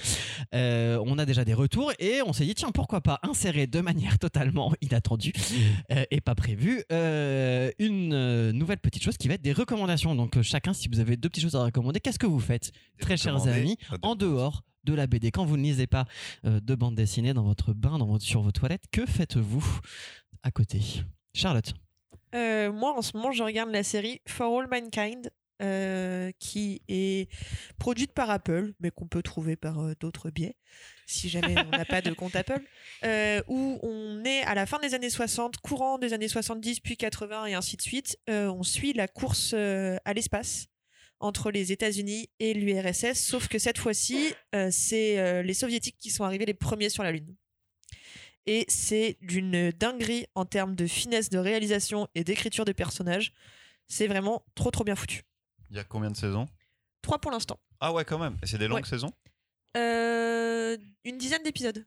[0.52, 4.18] On a déjà des retours et on s'est dit, tiens, pourquoi pas insérer de manière
[4.18, 5.32] totalement inattendue
[5.90, 6.84] euh, et pas prévue.
[6.92, 10.14] Euh, une euh, nouvelle petite chose qui va être des recommandations.
[10.14, 12.70] Donc chacun, si vous avez deux petites choses à recommander, qu'est-ce que vous faites
[13.00, 16.06] Très chers amis, en dehors de la BD, quand vous ne lisez pas
[16.44, 19.80] euh, de bande dessinée dans votre bain, dans votre, sur vos toilettes, que faites-vous
[20.42, 20.80] à côté?
[21.34, 21.74] Charlotte.
[22.34, 25.30] Euh, moi, en ce moment, je regarde la série For All Mankind,
[25.62, 27.30] euh, qui est
[27.78, 30.56] produite par Apple, mais qu'on peut trouver par euh, d'autres biais,
[31.06, 32.60] si jamais on n'a pas de compte Apple,
[33.04, 36.96] euh, où on est à la fin des années 60, courant des années 70, puis
[36.96, 38.18] 80 et ainsi de suite.
[38.26, 40.66] On suit la course à l'espace
[41.20, 44.34] entre les États-Unis et l'URSS, sauf que cette fois-ci,
[44.70, 47.36] c'est les Soviétiques qui sont arrivés les premiers sur la Lune.
[48.46, 53.32] Et c'est d'une dinguerie en termes de finesse de réalisation et d'écriture des personnages.
[53.86, 55.22] C'est vraiment trop trop bien foutu.
[55.74, 56.46] Il y a combien de saisons?
[57.02, 57.58] Trois pour l'instant.
[57.80, 58.36] Ah ouais, quand même.
[58.42, 58.88] Et c'est des longues Ouais.
[58.88, 59.10] saisons?
[59.76, 61.84] Euh, une dizaine d'épisodes.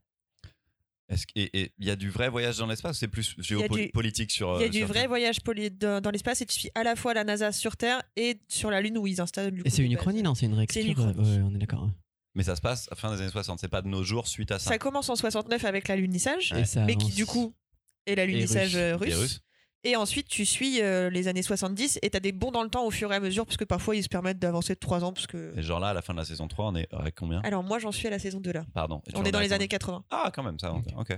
[1.10, 4.56] Est-ce et- il y a du vrai voyage dans l'espace ou c'est plus géopolitique sur
[4.58, 6.84] Il y a euh, du vrai voyage poli- dans, dans l'espace et tu suis à
[6.84, 9.52] la fois la NASA sur Terre et sur la Lune où ils installent.
[9.52, 10.36] du Et coup, c'est une uchronie, non?
[10.36, 11.38] C'est une réécriture C'est une uchronie.
[11.38, 11.84] ouais, on est d'accord.
[11.86, 11.92] ouais.
[12.36, 13.58] Mais ça se passe à fin des années 60.
[13.62, 14.72] C'est pas de nos jours suite à ça.
[14.72, 17.16] Ça commence en 69 avec l'alunissage, Et ça mais qui avance.
[17.16, 17.54] du coup
[18.06, 19.16] est l'alunissage Et euh, Les russe.
[19.16, 19.42] Russes
[19.84, 22.70] Et ensuite, tu suis euh, les années 70 et tu as des bons dans le
[22.70, 25.04] temps au fur et à mesure, parce que parfois ils se permettent d'avancer de 3
[25.04, 25.14] ans.
[25.14, 25.54] Parce que...
[25.58, 27.40] Et genre là, à la fin de la saison 3, on est à combien?
[27.42, 28.66] Alors, moi, j'en suis à la saison 2 là.
[28.74, 29.02] Pardon.
[29.16, 30.04] On est dans les années 80.
[30.10, 30.74] Ah, quand même, ça.
[30.98, 31.18] Ok.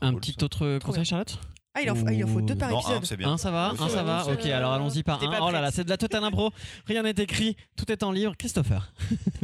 [0.00, 0.44] Un Cool, petit ça.
[0.44, 1.38] autre conseil, Charlotte?
[1.78, 3.04] Ah, il en, faut, ah, il en faut deux par Non, un, épisode.
[3.04, 3.32] c'est bien.
[3.32, 5.38] Un, ça va Oui, Un, ça va Ok, alors allons-y par un.
[5.42, 6.50] Oh là là, c'est de la totale impro.
[6.86, 8.34] Rien n'est écrit, tout est en livre.
[8.38, 8.94] Christopher.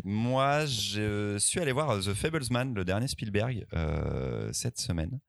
[0.04, 5.20] Moi, je suis allé voir The Fablesman, le dernier Spielberg, euh, cette semaine.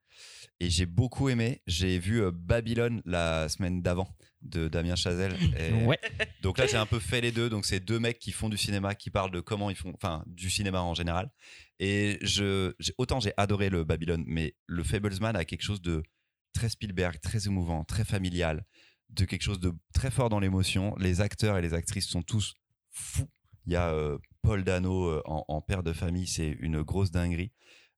[0.59, 1.61] Et j'ai beaucoup aimé.
[1.68, 4.07] J'ai vu euh, Babylone la semaine d'avant
[4.41, 5.36] de Damien Chazelle.
[5.57, 5.99] Et Ouais.
[6.41, 7.49] Donc là, j'ai un peu fait les deux.
[7.49, 10.24] Donc c'est deux mecs qui font du cinéma, qui parlent de comment ils font, enfin,
[10.28, 11.30] du cinéma en général.
[11.80, 16.03] Et je, autant j'ai adoré le Babylone, mais le Fablesman a quelque chose de
[16.53, 18.64] très Spielberg, très émouvant, très familial,
[19.09, 20.95] de quelque chose de très fort dans l'émotion.
[20.97, 22.55] Les acteurs et les actrices sont tous
[22.91, 23.30] fous.
[23.66, 27.11] Il y a euh, Paul Dano euh, en, en père de famille, c'est une grosse
[27.11, 27.51] dinguerie.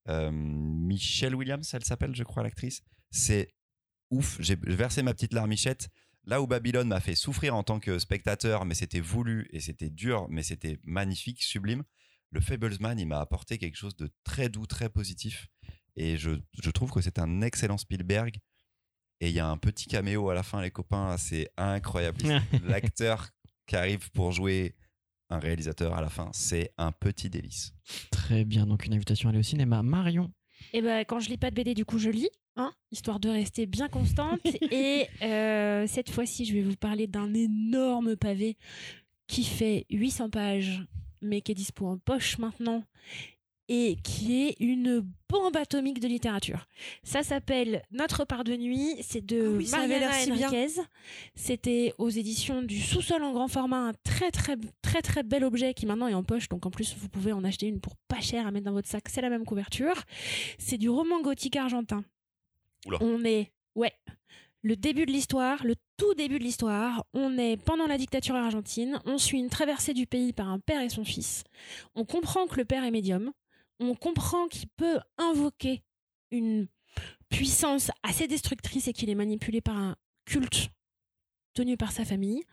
[0.07, 2.81] Euh, Michelle Williams, elle s'appelle, je crois, l'actrice.
[3.11, 3.53] C'est
[4.11, 4.37] ouf.
[4.39, 5.89] J'ai versé ma petite larmichette.
[6.25, 9.91] Là où Babylone m'a fait souffrir en tant que spectateur, mais c'était voulu et c'était
[9.91, 11.83] dur, mais c'était magnifique, sublime.
[12.31, 15.47] Le Fablesman, il m'a apporté quelque chose de très doux, très positif.
[15.95, 16.31] Et je,
[16.61, 18.37] je trouve que c'est un excellent Spielberg.
[19.21, 22.19] Et il y a un petit caméo à la fin, les copains, c'est incroyable.
[22.63, 23.29] L'acteur
[23.67, 24.75] qui arrive pour jouer
[25.29, 27.73] un réalisateur à la fin, c'est un petit délice.
[28.11, 29.83] Très bien, donc une invitation à aller au cinéma.
[29.83, 30.31] Marion.
[30.73, 33.29] Et ben quand je lis pas de BD, du coup je lis, hein, histoire de
[33.29, 34.39] rester bien constante.
[34.71, 38.57] et euh, cette fois-ci, je vais vous parler d'un énorme pavé
[39.27, 40.85] qui fait 800 pages,
[41.21, 42.83] mais qui est dispo en poche maintenant
[43.67, 46.67] et qui est une bombe atomique de littérature.
[47.03, 50.31] Ça s'appelle Notre part de nuit, c'est de Ah oui, Mariana si.
[50.31, 50.81] Enriquez.
[51.35, 55.73] C'était aux éditions du Sous-sol en grand format, un très très très très bel objet
[55.73, 58.21] qui maintenant est en poche, donc en plus vous pouvez en acheter une pour pas
[58.21, 60.03] cher à mettre dans votre sac, c'est la même couverture.
[60.57, 62.03] C'est du roman gothique argentin.
[62.85, 62.99] Oula.
[63.01, 63.93] On est ouais,
[64.65, 68.99] le début de l'histoire, le tout début de l'histoire, on est pendant la dictature argentine,
[69.05, 71.43] on suit une traversée du pays par un père et son fils.
[71.95, 73.31] On comprend que le père est médium,
[73.79, 75.83] on comprend qu'il peut invoquer
[76.31, 76.67] une
[77.29, 79.95] puissance assez destructrice et qu'il est manipulé par un
[80.25, 80.69] culte
[81.53, 82.43] tenu par sa famille.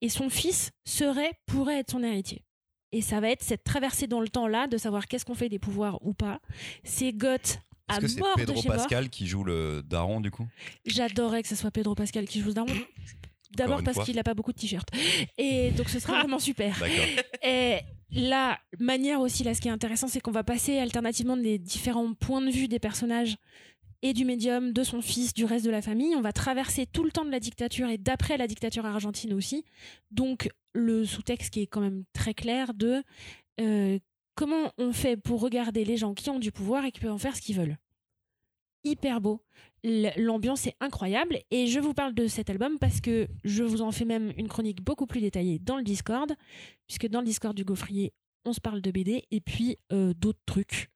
[0.00, 2.44] Et son fils serait, pourrait être son héritier.
[2.92, 5.60] Et ça va être cette traversée dans le temps-là de savoir qu'est-ce qu'on fait des
[5.60, 6.40] pouvoirs ou pas.
[6.82, 8.62] C'est Goth à Est-ce que c'est Pedro.
[8.62, 10.46] Pascal qui joue le daron du coup?
[10.84, 12.74] J'adorais que ce soit Pedro Pascal qui joue ce daron.
[13.56, 14.88] D'abord parce qu'il n'a pas beaucoup de t-shirts.
[15.38, 16.82] Et donc ce sera vraiment super.
[17.42, 17.78] Et
[18.12, 22.14] la manière aussi, là, ce qui est intéressant, c'est qu'on va passer alternativement des différents
[22.14, 23.36] points de vue des personnages
[24.02, 26.14] et du médium, de son fils, du reste de la famille.
[26.16, 29.64] On va traverser tout le temps de la dictature et d'après la dictature argentine aussi.
[30.10, 33.02] Donc le sous-texte qui est quand même très clair de
[33.60, 33.98] euh,
[34.34, 37.18] comment on fait pour regarder les gens qui ont du pouvoir et qui peuvent en
[37.18, 37.76] faire ce qu'ils veulent.
[38.84, 39.42] Hyper beau.
[39.82, 43.92] L'ambiance est incroyable et je vous parle de cet album parce que je vous en
[43.92, 46.30] fais même une chronique beaucoup plus détaillée dans le Discord,
[46.86, 48.12] puisque dans le Discord du Gaufrier,
[48.44, 50.90] on se parle de BD et puis euh, d'autres trucs,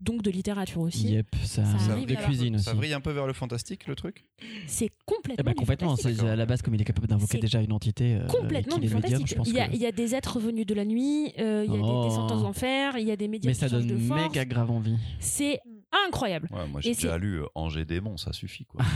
[0.00, 1.08] donc de littérature aussi.
[1.12, 2.64] Yep, ça, de cuisine aussi.
[2.64, 4.24] Ça vrille un peu vers le fantastique le truc?
[4.68, 5.36] C'est complètement.
[5.40, 8.14] Eh ben, complètement, c'est à la base comme il est capable d'invoquer déjà une entité
[8.16, 9.26] euh, Complètement du médium, fantastique.
[9.28, 11.32] je pense il, y a, que- il y a des êtres venus de la nuit,
[11.40, 12.02] euh, il y a Oh.
[12.02, 14.22] des descentes aux enfers, il y a des médiums Mais ça donne de force.
[14.28, 14.96] méga grave envie.
[15.20, 15.60] C'est
[16.06, 16.48] incroyable.
[16.52, 18.82] Ouais, moi Et j'ai déjà lu euh, Angers Démon, ça suffit quoi.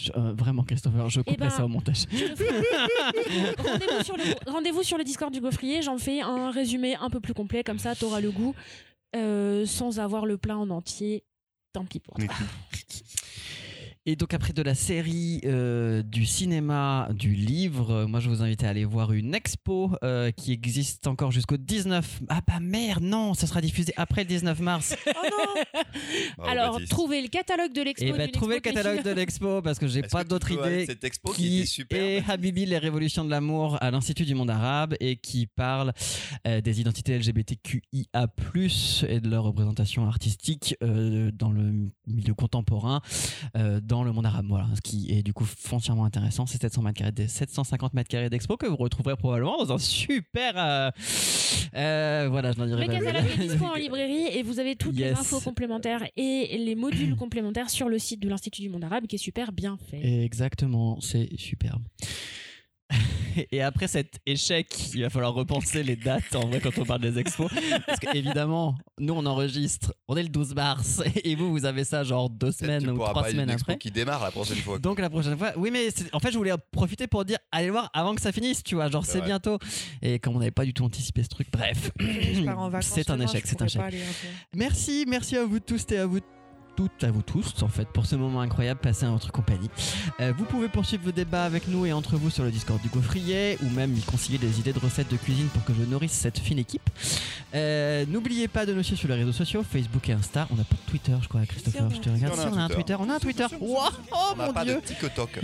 [0.00, 2.04] Je- euh, vraiment, Christopher, je couperai ben, ça au montage.
[3.58, 7.18] Rendez-vous sur, le- rendez-vous sur le Discord du Gaufrier, j'en fais un résumé un peu
[7.18, 8.54] plus complet, comme ça t'auras le goût,
[9.16, 11.24] euh, sans avoir le plat en entier.
[11.72, 12.24] Tant pis pour toi.
[14.10, 18.40] Et donc après de la série, euh, du cinéma, du livre, euh, moi je vous
[18.40, 22.20] invite à aller voir une expo euh, qui existe encore jusqu'au 19.
[22.30, 24.96] Ah bah merde, non, ça sera diffusé après le 19 mars.
[25.08, 25.82] Oh non
[26.36, 26.90] Bravo, Alors, Baptiste.
[26.92, 28.06] trouvez le catalogue de l'expo.
[28.06, 30.30] Et bah d'une trouvez le catalogue de l'expo parce que j'ai Est-ce pas que tu
[30.30, 30.86] d'autre aller idée.
[30.86, 31.98] Cette expo qui, qui était super.
[31.98, 35.92] est Habibi, les révolutions de l'amour à l'Institut du monde arabe et qui parle
[36.46, 38.26] euh, des identités LGBTQIA+,
[39.08, 43.00] et de leur représentation artistique euh, dans le milieu contemporain
[43.56, 44.46] euh, dans le monde arabe.
[44.48, 46.46] Voilà, ce qui est du coup foncièrement intéressant.
[46.46, 50.54] C'est 700 mètres carrés, 750 mètres carrés d'expo que vous retrouverez probablement dans un super...
[50.56, 50.90] euh,
[51.74, 53.44] euh, voilà, je n'en dirai Le pas catalogue plus.
[53.44, 55.12] est dispo en librairie et vous avez toutes Yes.
[55.14, 59.06] les infos complémentaires et les modules complémentaires sur le site de l'Institut du monde arabe
[59.06, 60.24] qui est super bien fait.
[60.24, 61.82] Exactement, c'est superbe.
[63.52, 67.00] Et après cet échec, il va falloir repenser les dates en vrai quand on parle
[67.00, 67.50] des expos.
[67.86, 72.04] Parce qu'évidemment, nous on enregistre, on est le 12 mars et vous, vous avez ça
[72.04, 73.78] genre deux semaines tu ou pourras trois pas semaines une expo après.
[73.78, 74.78] qui démarre la prochaine fois.
[74.78, 77.72] Donc la prochaine fois, oui, mais en fait, je voulais profiter pour dire allez le
[77.72, 79.58] voir avant que ça finisse, tu vois, genre C'est bientôt.
[80.02, 81.90] Et comme on n'avait pas du tout anticipé ce truc, bref,
[82.80, 83.82] c'est un échec, c'est un échec.
[84.54, 86.20] Merci, merci à vous tous et à vous
[86.78, 89.68] toutes, à vous tous, en fait, pour ce moment incroyable passé en votre compagnie.
[90.20, 92.88] Euh, vous pouvez poursuivre vos débats avec nous et entre vous sur le Discord du
[92.88, 96.12] Gaufrier, ou même y concilier des idées de recettes de cuisine pour que je nourrisse
[96.12, 96.88] cette fine équipe.
[97.56, 100.46] Euh, N'oubliez pas de nous suivre sur les réseaux sociaux, Facebook et Insta.
[100.52, 101.82] On n'a pas de Twitter, je crois, Christopher.
[101.82, 102.34] On Je te regarde.
[102.38, 102.96] Si, on a un Twitter.
[103.00, 103.46] On a un Twitter.
[103.60, 103.78] Wow,
[104.12, 104.80] oh mon pas dieu.
[104.84, 105.40] TikTok.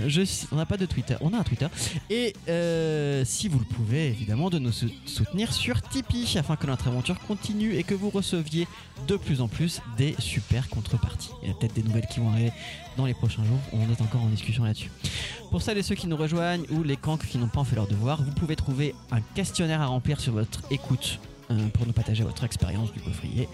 [0.53, 1.67] On n'a pas de Twitter, on a un Twitter.
[2.11, 6.69] Et euh, si vous le pouvez, évidemment, de nous sou- soutenir sur Tipeee afin que
[6.69, 8.69] notre aventure continue et que vous receviez
[9.09, 11.24] de plus en plus des super contreparties.
[11.43, 12.53] Il y a peut-être des nouvelles qui vont arriver
[12.97, 13.59] dans les prochains jours.
[13.73, 14.91] On est encore en discussion là-dessus.
[15.51, 17.87] Pour celles et ceux qui nous rejoignent ou les cancres qui n'ont pas fait leur
[17.87, 21.19] devoir, vous pouvez trouver un questionnaire à remplir sur votre écoute
[21.51, 23.49] euh, pour nous partager votre expérience du coffrier.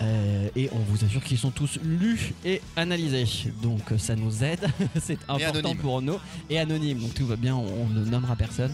[0.00, 3.26] Euh, et on vous assure qu'ils sont tous lus et analysés.
[3.62, 4.66] Donc euh, ça nous aide,
[5.00, 6.18] c'est important pour nous.
[6.48, 8.72] Et anonyme, donc tout va bien, on, on ne nommera personne.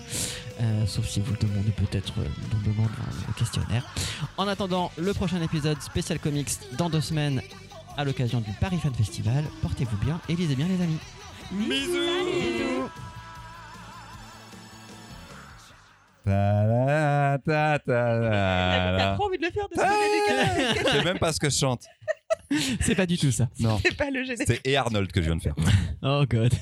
[0.60, 2.14] Euh, sauf si vous le demandez peut-être
[2.50, 3.84] doublement dans le questionnaire.
[4.36, 7.40] En attendant le prochain épisode spécial comics dans deux semaines
[7.96, 10.98] à l'occasion du Paris Fan Festival, portez-vous bien et lisez bien les amis.
[11.50, 12.88] Bisous
[16.24, 21.50] ta, ta, T'as trop envie de le faire de Je sais même pas ce que
[21.50, 21.84] je chante.
[22.80, 23.48] C'est pas du tout ça.
[23.58, 23.78] Non.
[23.82, 24.46] C'est pas le générique.
[24.46, 25.54] C'est et Arnold que je viens de faire.
[26.02, 26.52] Oh god.